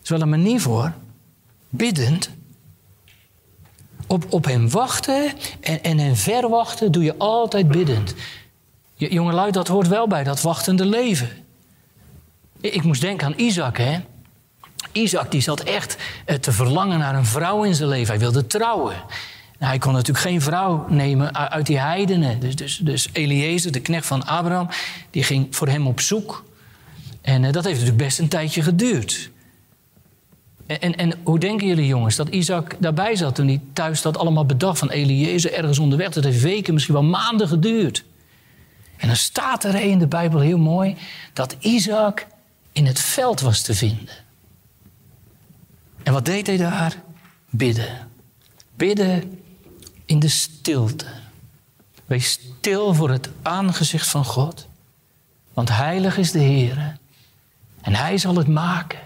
is 0.03 0.09
wel 0.09 0.21
een 0.21 0.29
manier 0.29 0.61
voor. 0.61 0.93
Biddend. 1.69 2.29
Op, 4.07 4.25
op 4.29 4.45
hem 4.45 4.69
wachten 4.69 5.33
en, 5.61 5.83
en 5.83 5.97
hem 5.97 6.15
verwachten 6.15 6.91
doe 6.91 7.03
je 7.03 7.17
altijd 7.17 7.67
biddend. 7.67 8.13
Jongelui, 8.95 9.51
dat 9.51 9.67
hoort 9.67 9.87
wel 9.87 10.07
bij 10.07 10.23
dat 10.23 10.41
wachtende 10.41 10.85
leven. 10.85 11.29
Ik 12.61 12.83
moest 12.83 13.01
denken 13.01 13.27
aan 13.27 13.39
Isaac, 13.39 13.77
hè. 13.77 13.99
Isaac 14.91 15.31
die 15.31 15.41
zat 15.41 15.59
echt 15.59 15.97
eh, 16.25 16.35
te 16.35 16.51
verlangen 16.51 16.99
naar 16.99 17.15
een 17.15 17.25
vrouw 17.25 17.63
in 17.63 17.75
zijn 17.75 17.89
leven. 17.89 18.07
Hij 18.07 18.19
wilde 18.19 18.47
trouwen. 18.47 18.95
Nou, 19.57 19.71
hij 19.71 19.77
kon 19.77 19.93
natuurlijk 19.93 20.25
geen 20.25 20.41
vrouw 20.41 20.85
nemen 20.89 21.35
uit 21.51 21.65
die 21.65 21.79
heidenen. 21.79 22.39
Dus, 22.39 22.55
dus, 22.55 22.77
dus 22.77 23.09
Eliezer, 23.11 23.71
de 23.71 23.79
knecht 23.79 24.05
van 24.05 24.25
Abraham, 24.25 24.69
die 25.09 25.23
ging 25.23 25.55
voor 25.55 25.67
hem 25.67 25.87
op 25.87 25.99
zoek. 25.99 26.45
En 27.21 27.43
uh, 27.43 27.51
dat 27.51 27.63
heeft 27.63 27.79
natuurlijk 27.79 28.03
best 28.03 28.19
een 28.19 28.27
tijdje 28.27 28.61
geduurd. 28.61 29.29
En, 30.65 30.79
en, 30.79 30.95
en, 30.95 31.13
hoe 31.23 31.39
denken 31.39 31.67
jullie 31.67 31.87
jongens 31.87 32.15
dat 32.15 32.29
Isaac 32.29 32.75
daarbij 32.79 33.15
zat 33.15 33.35
toen 33.35 33.47
hij 33.47 33.61
thuis 33.73 34.01
dat 34.01 34.17
allemaal 34.17 34.45
bedacht 34.45 34.79
van 34.79 34.89
Eliezer 34.89 35.53
ergens 35.53 35.79
onderweg? 35.79 36.09
Dat 36.09 36.23
heeft 36.23 36.41
weken, 36.41 36.73
misschien 36.73 36.95
wel 36.95 37.03
maanden 37.03 37.47
geduurd. 37.47 38.03
En 38.97 39.07
dan 39.07 39.17
staat 39.17 39.63
er 39.63 39.75
in 39.75 39.99
de 39.99 40.07
Bijbel 40.07 40.39
heel 40.39 40.57
mooi 40.57 40.95
dat 41.33 41.55
Isaac 41.59 42.27
in 42.71 42.85
het 42.85 42.99
veld 42.99 43.41
was 43.41 43.61
te 43.61 43.73
vinden. 43.73 44.15
En 46.03 46.13
wat 46.13 46.25
deed 46.25 46.47
hij 46.47 46.57
daar? 46.57 46.95
Bidden. 47.49 48.07
Bidden 48.75 49.39
in 50.07 50.19
de 50.19 50.29
stilte. 50.29 51.05
Wees 52.05 52.31
stil 52.31 52.93
voor 52.93 53.09
het 53.09 53.29
aangezicht 53.41 54.07
van 54.07 54.25
God. 54.25 54.67
Want 55.53 55.69
heilig 55.69 56.17
is 56.17 56.31
de 56.31 56.39
Heer. 56.39 56.97
En 57.81 57.95
Hij 57.95 58.17
zal 58.17 58.35
het 58.35 58.47
maken. 58.47 58.99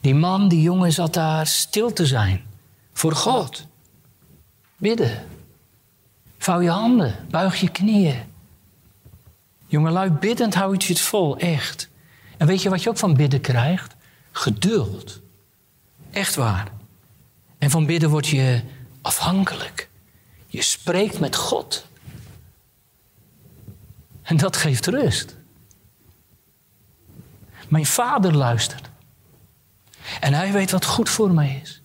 Die 0.00 0.14
man, 0.14 0.48
die 0.48 0.62
jongen 0.62 0.92
zat 0.92 1.14
daar 1.14 1.46
stil 1.46 1.92
te 1.92 2.06
zijn. 2.06 2.44
Voor 2.92 3.12
God. 3.12 3.66
Bidden. 4.76 5.26
Vouw 6.38 6.60
je 6.60 6.70
handen. 6.70 7.16
Buig 7.30 7.60
je 7.60 7.68
knieën. 7.68 8.22
Jongelui, 9.66 10.10
biddend 10.10 10.54
hou 10.54 10.76
je 10.78 10.86
het 10.86 11.00
vol, 11.00 11.38
echt. 11.38 11.88
En 12.36 12.46
weet 12.46 12.62
je 12.62 12.68
wat 12.68 12.82
je 12.82 12.88
ook 12.88 12.98
van 12.98 13.14
bidden 13.14 13.40
krijgt? 13.40 13.94
Geduld. 14.32 15.20
Echt 16.10 16.34
waar. 16.34 16.68
En 17.58 17.70
van 17.70 17.86
bidden 17.86 18.10
word 18.10 18.26
je 18.26 18.62
afhankelijk. 19.02 19.87
Je 20.58 20.64
spreekt 20.64 21.18
met 21.18 21.36
God. 21.36 21.86
En 24.22 24.36
dat 24.36 24.56
geeft 24.56 24.86
rust. 24.86 25.36
Mijn 27.68 27.86
vader 27.86 28.36
luistert. 28.36 28.88
En 30.20 30.32
hij 30.32 30.52
weet 30.52 30.70
wat 30.70 30.84
goed 30.84 31.08
voor 31.08 31.30
mij 31.30 31.60
is. 31.62 31.82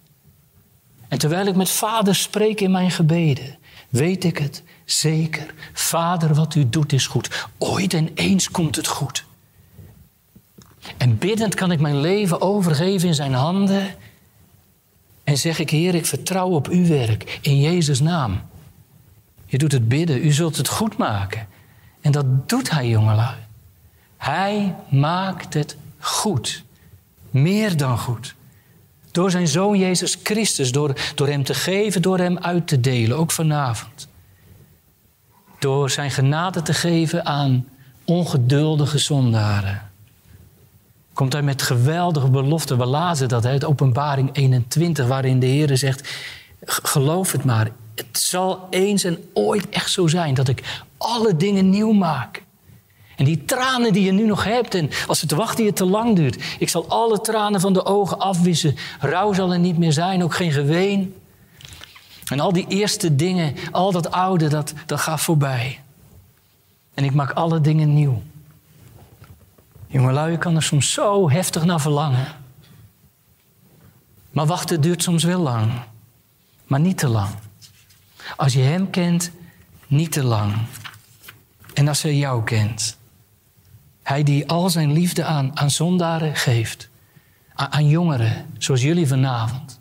En 1.07 1.17
terwijl 1.17 1.45
ik 1.45 1.55
met 1.55 1.69
vader 1.69 2.15
spreek 2.15 2.61
in 2.61 2.71
mijn 2.71 2.91
gebeden, 2.91 3.57
weet 3.89 4.23
ik 4.23 4.37
het 4.37 4.63
zeker. 4.85 5.53
Vader, 5.73 6.33
wat 6.33 6.55
u 6.55 6.69
doet 6.69 6.93
is 6.93 7.07
goed. 7.07 7.47
Ooit 7.57 7.93
en 7.93 8.11
eens 8.13 8.51
komt 8.51 8.75
het 8.75 8.87
goed. 8.87 9.25
En 10.97 11.17
biddend 11.17 11.55
kan 11.55 11.71
ik 11.71 11.79
mijn 11.79 11.99
leven 11.99 12.41
overgeven 12.41 13.07
in 13.07 13.15
zijn 13.15 13.33
handen. 13.33 13.95
En 15.23 15.37
zeg 15.37 15.59
ik, 15.59 15.69
Heer, 15.69 15.95
ik 15.95 16.05
vertrouw 16.05 16.49
op 16.49 16.67
uw 16.67 16.87
werk 16.87 17.39
in 17.41 17.59
Jezus' 17.59 17.99
naam. 17.99 18.51
Je 19.53 19.59
doet 19.59 19.71
het 19.71 19.87
bidden, 19.87 20.25
u 20.25 20.31
zult 20.31 20.57
het 20.57 20.67
goed 20.67 20.97
maken. 20.97 21.47
En 22.01 22.11
dat 22.11 22.49
doet 22.49 22.71
hij, 22.71 22.87
jongelui. 22.87 23.35
Hij 24.17 24.75
maakt 24.89 25.53
het 25.53 25.77
goed. 25.99 26.63
Meer 27.29 27.77
dan 27.77 27.97
goed. 27.97 28.35
Door 29.11 29.31
zijn 29.31 29.47
zoon 29.47 29.77
Jezus 29.77 30.17
Christus, 30.23 30.71
door, 30.71 30.93
door 31.15 31.27
hem 31.27 31.43
te 31.43 31.53
geven, 31.53 32.01
door 32.01 32.17
hem 32.17 32.37
uit 32.37 32.67
te 32.67 32.79
delen, 32.79 33.17
ook 33.17 33.31
vanavond. 33.31 34.07
Door 35.59 35.89
zijn 35.89 36.11
genade 36.11 36.61
te 36.61 36.73
geven 36.73 37.25
aan 37.25 37.67
ongeduldige 38.05 38.97
zondaren. 38.97 39.91
Komt 41.13 41.33
hij 41.33 41.41
met 41.41 41.61
geweldige 41.61 42.29
beloften. 42.29 42.77
We 42.77 42.85
lazen 42.85 43.27
dat 43.27 43.45
uit 43.45 43.65
Openbaring 43.65 44.29
21, 44.31 45.07
waarin 45.07 45.39
de 45.39 45.45
Heer 45.47 45.77
zegt: 45.77 46.09
Geloof 46.65 47.31
het 47.31 47.43
maar, 47.43 47.71
het 47.95 48.19
zal 48.19 48.67
eens 48.69 49.03
en 49.03 49.29
ooit 49.33 49.69
echt 49.69 49.91
zo 49.91 50.07
zijn 50.07 50.33
dat 50.33 50.47
ik 50.47 50.83
alle 50.97 51.35
dingen 51.35 51.69
nieuw 51.69 51.91
maak. 51.91 52.43
En 53.15 53.25
die 53.25 53.45
tranen 53.45 53.93
die 53.93 54.03
je 54.03 54.11
nu 54.11 54.25
nog 54.25 54.43
hebt, 54.43 54.75
en 54.75 54.89
als 55.07 55.21
het 55.21 55.31
wachten 55.31 55.65
je 55.65 55.73
te 55.73 55.85
lang 55.85 56.15
duurt, 56.15 56.43
ik 56.59 56.69
zal 56.69 56.87
alle 56.87 57.21
tranen 57.21 57.61
van 57.61 57.73
de 57.73 57.85
ogen 57.85 58.19
afwissen. 58.19 58.75
Rouw 58.99 59.33
zal 59.33 59.51
er 59.51 59.59
niet 59.59 59.77
meer 59.77 59.93
zijn, 59.93 60.23
ook 60.23 60.35
geen 60.35 60.51
geween. 60.51 61.15
En 62.25 62.39
al 62.39 62.53
die 62.53 62.67
eerste 62.67 63.15
dingen, 63.15 63.55
al 63.71 63.91
dat 63.91 64.11
oude, 64.11 64.47
dat, 64.47 64.73
dat 64.85 64.99
gaat 64.99 65.21
voorbij. 65.21 65.79
En 66.93 67.03
ik 67.03 67.13
maak 67.13 67.31
alle 67.31 67.61
dingen 67.61 67.93
nieuw. 67.93 68.21
Jongelui, 69.87 70.31
je 70.31 70.37
kan 70.37 70.55
er 70.55 70.63
soms 70.63 70.91
zo 70.91 71.29
heftig 71.29 71.65
naar 71.65 71.81
verlangen. 71.81 72.27
Maar 74.31 74.45
wachten 74.45 74.81
duurt 74.81 75.03
soms 75.03 75.23
wel 75.23 75.39
lang. 75.39 75.71
Maar 76.65 76.79
niet 76.79 76.97
te 76.97 77.07
lang. 77.07 77.29
Als 78.35 78.53
je 78.53 78.61
Hem 78.61 78.89
kent, 78.89 79.31
niet 79.87 80.11
te 80.11 80.23
lang. 80.23 80.53
En 81.73 81.87
als 81.87 82.01
Hij 82.01 82.15
jou 82.15 82.43
kent. 82.43 82.97
Hij 84.03 84.23
die 84.23 84.49
al 84.49 84.69
zijn 84.69 84.91
liefde 84.91 85.23
aan, 85.23 85.59
aan 85.59 85.71
zondaren 85.71 86.35
geeft. 86.35 86.89
Aan, 87.53 87.87
jongeren, 87.87 88.45
zoals 88.57 88.81
jullie 88.81 89.07
vanavond. 89.07 89.79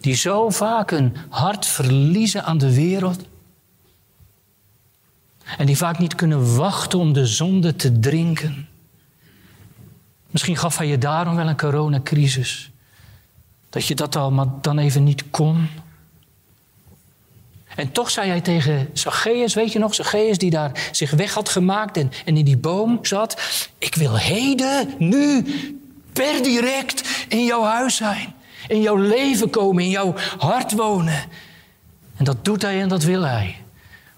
Die 0.00 0.14
zo 0.14 0.50
vaak 0.50 0.90
hun 0.90 1.16
hart 1.28 1.66
verliezen 1.66 2.44
aan 2.44 2.58
de 2.58 2.74
wereld. 2.74 3.24
En 5.58 5.66
die 5.66 5.76
vaak 5.76 5.98
niet 5.98 6.14
kunnen 6.14 6.56
wachten 6.56 6.98
om 6.98 7.12
de 7.12 7.26
zonde 7.26 7.76
te 7.76 7.98
drinken. 7.98 8.68
Misschien 10.30 10.56
gaf 10.56 10.78
hij 10.78 10.86
je 10.86 10.98
daarom 10.98 11.36
wel 11.36 11.48
een 11.48 11.56
coronacrisis. 11.56 12.70
Dat 13.70 13.86
je 13.86 13.94
dat 13.94 14.16
al 14.16 14.58
dan 14.60 14.78
even 14.78 15.04
niet 15.04 15.30
kon. 15.30 15.68
En 17.80 17.92
toch 17.92 18.10
zei 18.10 18.28
hij 18.28 18.40
tegen 18.40 18.88
Zacchaeus, 18.92 19.54
weet 19.54 19.72
je 19.72 19.78
nog, 19.78 19.94
Zacchaeus 19.94 20.38
die 20.38 20.50
daar 20.50 20.88
zich 20.92 21.10
weg 21.10 21.34
had 21.34 21.48
gemaakt 21.48 21.96
en, 21.96 22.12
en 22.24 22.36
in 22.36 22.44
die 22.44 22.56
boom 22.56 22.98
zat. 23.02 23.40
Ik 23.78 23.94
wil 23.94 24.18
heden, 24.18 24.94
nu, 24.98 25.44
per 26.12 26.42
direct 26.42 27.08
in 27.28 27.44
jouw 27.44 27.62
huis 27.62 27.96
zijn. 27.96 28.34
In 28.68 28.80
jouw 28.80 28.96
leven 28.96 29.50
komen, 29.50 29.82
in 29.82 29.90
jouw 29.90 30.14
hart 30.38 30.72
wonen. 30.72 31.24
En 32.16 32.24
dat 32.24 32.44
doet 32.44 32.62
hij 32.62 32.80
en 32.80 32.88
dat 32.88 33.02
wil 33.02 33.22
hij. 33.22 33.56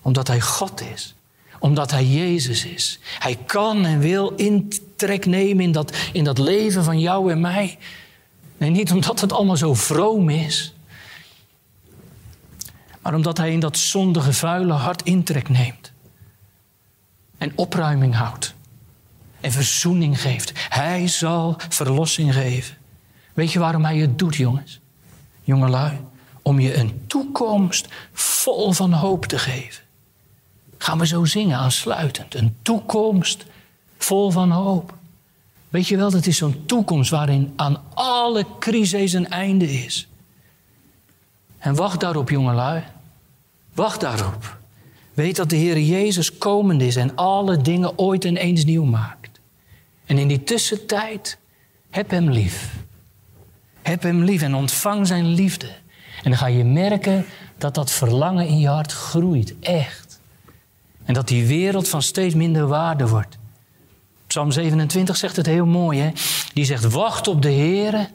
Omdat 0.03 0.29
hij 0.29 0.41
God 0.41 0.83
is. 0.95 1.15
Omdat 1.59 1.91
hij 1.91 2.05
Jezus 2.05 2.65
is. 2.65 2.99
Hij 3.19 3.39
kan 3.47 3.85
en 3.85 3.99
wil 3.99 4.31
intrek 4.31 5.27
nemen 5.27 5.65
in 5.65 5.73
dat, 5.73 5.97
in 6.13 6.25
dat 6.25 6.39
leven 6.39 6.85
van 6.85 7.01
jou 7.01 7.31
en 7.31 7.41
mij. 7.41 7.79
Nee, 8.57 8.71
niet 8.71 8.93
omdat 8.93 9.21
het 9.21 9.33
allemaal 9.33 9.57
zo 9.57 9.75
vroom 9.75 10.29
is 10.29 10.75
maar 13.03 13.15
omdat 13.15 13.39
hij 13.39 13.53
in 13.53 13.61
dat 13.61 13.77
zondige, 13.77 14.33
vuile 14.33 14.73
hart 14.73 15.03
intrek 15.03 15.49
neemt. 15.49 15.93
En 17.39 17.53
opruiming 17.55 18.15
houdt. 18.15 18.55
en 19.41 19.53
verzoening 19.53 20.21
geeft. 20.21 20.53
Hij 20.69 21.09
zal 21.09 21.57
verlossing 21.69 22.35
geven. 22.35 22.77
Weet 23.33 23.53
je 23.53 23.59
waarom 23.59 23.85
hij 23.85 23.97
het 23.97 24.19
doet, 24.19 24.37
jongens? 24.37 24.81
Jongelui, 25.45 26.01
om 26.43 26.61
je 26.61 26.77
een 26.77 27.05
toekomst 27.07 27.89
vol 28.13 28.73
van 28.73 28.93
hoop 28.93 29.27
te 29.27 29.39
geven. 29.39 29.83
Gaan 30.79 30.99
we 30.99 31.07
zo 31.07 31.25
zingen 31.25 31.59
aansluitend. 31.59 32.35
Een 32.35 32.57
toekomst 32.63 33.45
vol 33.99 34.31
van 34.31 34.51
hoop. 34.51 34.95
Weet 35.69 35.89
je 35.89 35.97
wel, 35.97 36.11
dat 36.11 36.27
is 36.27 36.37
zo'n 36.37 36.63
toekomst 36.67 37.11
waarin 37.11 37.53
aan 37.57 37.83
alle 37.95 38.47
crises 38.59 39.13
een 39.13 39.29
einde 39.29 39.73
is. 39.73 40.09
En 41.59 41.75
wacht 41.75 42.01
daarop, 42.01 42.31
jongelui. 42.31 42.83
Wacht 43.75 44.01
daarop. 44.01 44.57
Weet 45.15 45.37
dat 45.37 45.51
de 45.51 45.57
Heer 45.57 45.79
Jezus 45.79 46.39
komend 46.39 46.83
is 46.83 46.97
en 46.97 47.17
alle 47.17 47.57
dingen 47.57 47.99
ooit 47.99 48.25
en 48.25 48.37
eens 48.37 48.65
nieuw 48.65 48.85
maakt. 48.85 49.41
En 50.07 50.19
in 50.19 50.29
die 50.29 50.45
tussentijd, 50.45 51.39
heb 51.91 52.11
Hem 52.11 52.31
lief. 52.31 52.71
Heb 53.83 54.03
Hem 54.03 54.23
lief 54.23 54.43
en 54.43 54.55
ontvang 54.55 55.07
Zijn 55.07 55.27
liefde. 55.27 55.67
En 56.23 56.31
dan 56.31 56.39
ga 56.39 56.47
je 56.47 56.65
merken 56.65 57.25
dat 57.59 57.75
dat 57.75 57.91
verlangen 57.91 58.47
in 58.47 58.59
je 58.59 58.69
hart 58.69 58.93
groeit, 58.93 59.55
echt. 59.61 60.21
En 61.05 61.15
dat 61.15 61.29
die 61.29 61.47
wereld 61.47 61.89
van 61.89 62.03
steeds 62.03 62.35
minder 62.35 62.67
waarde 62.67 63.09
wordt. 63.09 63.39
Psalm 64.27 64.51
27 64.51 65.17
zegt 65.17 65.37
het 65.37 65.47
heel 65.47 65.67
mooi, 65.67 66.01
hè? 66.01 66.11
Die 66.53 66.65
zegt, 66.65 66.93
wacht 66.93 67.29
op 67.29 67.43
de 67.43 67.51
Heer, 67.51 68.11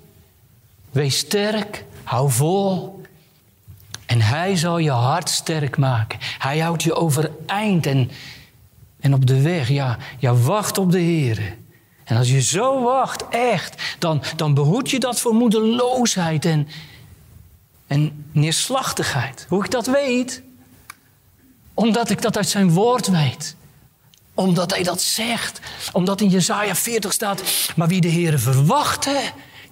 wees 0.91 1.17
sterk, 1.17 1.85
hou 2.03 2.31
vol. 2.31 2.96
En 4.07 4.21
Hij 4.21 4.55
zal 4.55 4.77
je 4.77 4.91
hart 4.91 5.29
sterk 5.29 5.77
maken. 5.77 6.19
Hij 6.37 6.59
houdt 6.59 6.83
je 6.83 6.93
overeind 6.93 7.85
en, 7.85 8.11
en 8.99 9.13
op 9.13 9.27
de 9.27 9.41
weg. 9.41 9.69
Ja, 9.69 9.97
ja, 10.19 10.33
wacht 10.33 10.77
op 10.77 10.91
de 10.91 10.99
Heer. 10.99 11.55
En 12.03 12.17
als 12.17 12.29
je 12.29 12.41
zo 12.41 12.83
wacht, 12.83 13.27
echt, 13.29 13.81
dan, 13.99 14.23
dan 14.35 14.53
behoed 14.53 14.89
je 14.89 14.99
dat 14.99 15.19
voor 15.19 15.33
moedeloosheid 15.33 16.45
en, 16.45 16.67
en 17.87 18.25
neerslachtigheid. 18.31 19.45
Hoe 19.49 19.63
ik 19.63 19.71
dat 19.71 19.85
weet? 19.85 20.41
Omdat 21.73 22.09
ik 22.09 22.21
dat 22.21 22.37
uit 22.37 22.49
zijn 22.49 22.71
woord 22.71 23.07
weet. 23.07 23.55
Omdat 24.33 24.71
hij 24.71 24.83
dat 24.83 25.01
zegt. 25.01 25.59
Omdat 25.91 26.21
in 26.21 26.29
Jezaja 26.29 26.75
40 26.75 27.13
staat, 27.13 27.41
maar 27.75 27.87
wie 27.87 28.01
de 28.01 28.07
Heer 28.07 28.39
verwachten, 28.39 29.21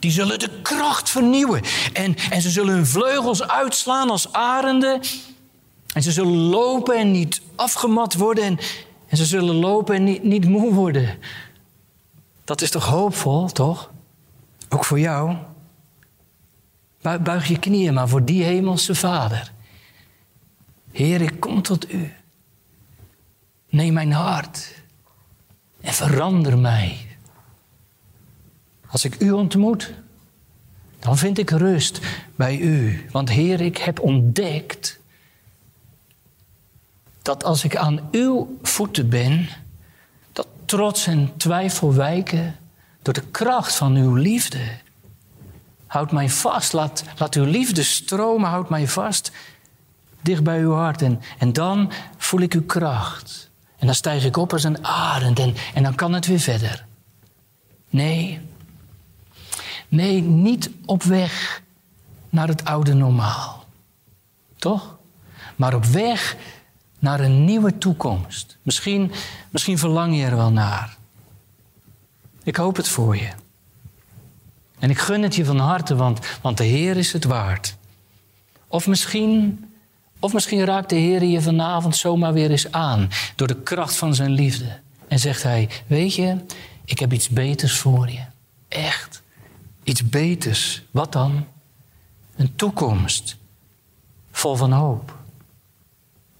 die 0.05 0.13
zullen 0.13 0.39
de 0.39 0.61
kracht 0.61 1.09
vernieuwen. 1.09 1.61
En, 1.93 2.15
en 2.29 2.41
ze 2.41 2.49
zullen 2.49 2.73
hun 2.73 2.85
vleugels 2.85 3.47
uitslaan 3.47 4.09
als 4.09 4.33
arenden. 4.33 5.01
En 5.93 6.03
ze 6.03 6.11
zullen 6.11 6.37
lopen 6.37 6.97
en 6.97 7.11
niet 7.11 7.41
afgemat 7.55 8.13
worden. 8.13 8.43
En, 8.43 8.59
en 9.07 9.17
ze 9.17 9.25
zullen 9.25 9.55
lopen 9.55 9.95
en 9.95 10.03
niet, 10.03 10.23
niet 10.23 10.49
moe 10.49 10.73
worden. 10.73 11.17
Dat 12.43 12.61
is 12.61 12.71
toch 12.71 12.85
hoopvol, 12.85 13.47
toch? 13.47 13.91
Ook 14.69 14.85
voor 14.85 14.99
jou. 14.99 15.35
Buig 17.01 17.47
je 17.47 17.59
knieën 17.59 17.93
maar 17.93 18.09
voor 18.09 18.25
die 18.25 18.43
hemelse 18.43 18.95
Vader. 18.95 19.51
Heer, 20.91 21.21
ik 21.21 21.39
kom 21.39 21.61
tot 21.61 21.93
u. 21.93 22.13
Neem 23.69 23.93
mijn 23.93 24.11
hart 24.11 24.73
en 25.81 25.93
verander 25.93 26.57
mij. 26.57 27.04
Als 28.95 29.05
ik 29.05 29.19
u 29.19 29.31
ontmoet, 29.31 29.93
dan 30.99 31.17
vind 31.17 31.37
ik 31.37 31.49
rust 31.49 31.99
bij 32.35 32.57
u. 32.57 33.05
Want 33.11 33.29
Heer, 33.29 33.61
ik 33.61 33.77
heb 33.77 33.99
ontdekt 33.99 34.99
dat 37.21 37.43
als 37.43 37.63
ik 37.63 37.75
aan 37.75 38.07
uw 38.11 38.57
voeten 38.61 39.09
ben, 39.09 39.49
dat 40.33 40.47
trots 40.65 41.07
en 41.07 41.33
twijfel 41.37 41.93
wijken 41.93 42.55
door 43.01 43.13
de 43.13 43.23
kracht 43.31 43.75
van 43.75 43.95
uw 43.95 44.13
liefde. 44.13 44.63
Houd 45.87 46.11
mij 46.11 46.29
vast, 46.29 46.73
laat, 46.73 47.03
laat 47.17 47.35
uw 47.35 47.45
liefde 47.45 47.83
stromen, 47.83 48.49
houd 48.49 48.69
mij 48.69 48.87
vast 48.87 49.31
dicht 50.21 50.43
bij 50.43 50.59
uw 50.59 50.73
hart. 50.73 51.01
En, 51.01 51.21
en 51.37 51.53
dan 51.53 51.91
voel 52.17 52.39
ik 52.39 52.53
uw 52.53 52.65
kracht. 52.65 53.49
En 53.77 53.85
dan 53.85 53.95
stijg 53.95 54.25
ik 54.25 54.37
op 54.37 54.53
als 54.53 54.63
een 54.63 54.85
arend 54.85 55.39
en, 55.39 55.55
en 55.73 55.83
dan 55.83 55.95
kan 55.95 56.13
het 56.13 56.25
weer 56.25 56.39
verder. 56.39 56.85
Nee, 57.89 58.41
nee, 59.87 60.21
niet 60.21 60.69
op 60.85 61.03
weg 61.03 61.61
naar 62.29 62.47
het 62.47 62.65
oude 62.65 62.93
normaal. 62.93 63.65
Toch? 64.57 64.97
Maar 65.55 65.73
op 65.73 65.85
weg 65.85 66.35
naar 66.99 67.19
een 67.19 67.45
nieuwe 67.45 67.77
toekomst. 67.77 68.57
Misschien, 68.61 69.11
misschien 69.49 69.77
verlang 69.77 70.17
je 70.17 70.25
er 70.25 70.35
wel 70.35 70.51
naar. 70.51 70.97
Ik 72.43 72.55
hoop 72.55 72.75
het 72.75 72.87
voor 72.87 73.15
je. 73.15 73.29
En 74.79 74.89
ik 74.89 74.99
gun 74.99 75.21
het 75.21 75.35
je 75.35 75.45
van 75.45 75.59
harte, 75.59 75.95
want, 75.95 76.19
want 76.41 76.57
de 76.57 76.63
Heer 76.63 76.97
is 76.97 77.13
het 77.13 77.23
waard. 77.23 77.75
Of 78.67 78.87
misschien, 78.87 79.65
of 80.19 80.33
misschien 80.33 80.65
raakt 80.65 80.89
de 80.89 80.95
Heer 80.95 81.23
je 81.23 81.41
vanavond 81.41 81.95
zomaar 81.95 82.33
weer 82.33 82.51
eens 82.51 82.71
aan 82.71 83.09
door 83.35 83.47
de 83.47 83.61
kracht 83.61 83.95
van 83.95 84.15
zijn 84.15 84.31
liefde. 84.31 84.79
En 85.07 85.19
zegt 85.19 85.43
hij, 85.43 85.69
weet 85.87 86.15
je, 86.15 86.37
ik 86.85 86.99
heb 86.99 87.13
iets 87.13 87.29
beters 87.29 87.77
voor 87.77 88.09
je. 88.09 88.21
Echt. 88.67 89.23
Iets 89.85 90.09
beters. 90.09 90.83
Wat 90.91 91.11
dan? 91.11 91.47
Een 92.35 92.55
toekomst. 92.55 93.37
Vol 94.31 94.55
van 94.55 94.71
hoop. 94.71 95.17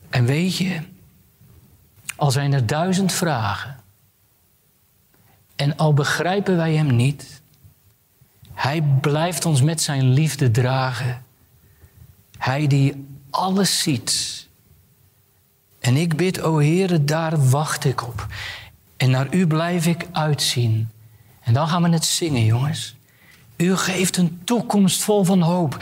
En 0.09 0.25
weet 0.25 0.57
je, 0.57 0.81
al 2.15 2.31
zijn 2.31 2.53
er 2.53 2.65
duizend 2.65 3.11
vragen. 3.11 3.79
En 5.55 5.77
al 5.77 5.93
begrijpen 5.93 6.55
wij 6.55 6.73
hem 6.73 6.95
niet, 6.95 7.41
hij 8.53 8.81
blijft 8.81 9.45
ons 9.45 9.61
met 9.61 9.81
zijn 9.81 10.09
liefde 10.13 10.51
dragen. 10.51 11.23
Hij 12.37 12.67
die 12.67 13.05
alles 13.29 13.79
ziet. 13.79 14.47
En 15.79 15.95
ik 15.95 16.15
bid, 16.15 16.41
o 16.41 16.57
Heere, 16.57 17.03
daar 17.03 17.49
wacht 17.49 17.85
ik 17.85 18.07
op. 18.07 18.27
En 18.97 19.09
naar 19.09 19.33
u 19.33 19.47
blijf 19.47 19.85
ik 19.85 20.07
uitzien. 20.11 20.89
En 21.41 21.53
dan 21.53 21.67
gaan 21.67 21.83
we 21.83 21.89
het 21.89 22.05
zingen, 22.05 22.45
jongens. 22.45 22.95
U 23.57 23.75
geeft 23.75 24.17
een 24.17 24.41
toekomst 24.43 25.03
vol 25.03 25.23
van 25.23 25.41
hoop. 25.41 25.77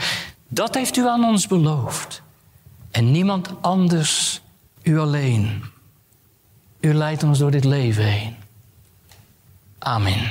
Dat 0.48 0.74
heeft 0.74 0.96
u 0.96 1.06
aan 1.06 1.24
ons 1.24 1.46
beloofd. 1.46 2.22
En 2.90 3.10
niemand 3.10 3.50
anders, 3.60 4.40
u 4.82 4.98
alleen. 4.98 5.62
U 6.80 6.94
leidt 6.94 7.22
ons 7.22 7.38
door 7.38 7.50
dit 7.50 7.64
leven 7.64 8.04
heen. 8.04 8.36
Amen. 9.78 10.30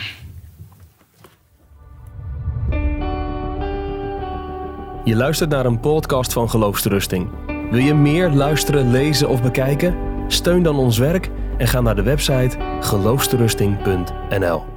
Je 5.04 5.16
luistert 5.16 5.50
naar 5.50 5.66
een 5.66 5.80
podcast 5.80 6.34
van 6.34 6.50
Geloofsterusting. 6.50 7.30
Wil 7.46 7.82
je 7.82 7.94
meer 7.94 8.30
luisteren, 8.30 8.92
lezen 8.92 9.30
of 9.30 9.42
bekijken? 9.42 9.96
Steun 10.28 10.64
dan 10.64 10.76
ons 10.76 10.98
werk 10.98 11.30
en 11.58 11.68
ga 11.68 11.82
naar 11.82 11.96
de 11.96 12.04
website 12.04 12.58
geloofsterusting.nl. 12.80 14.73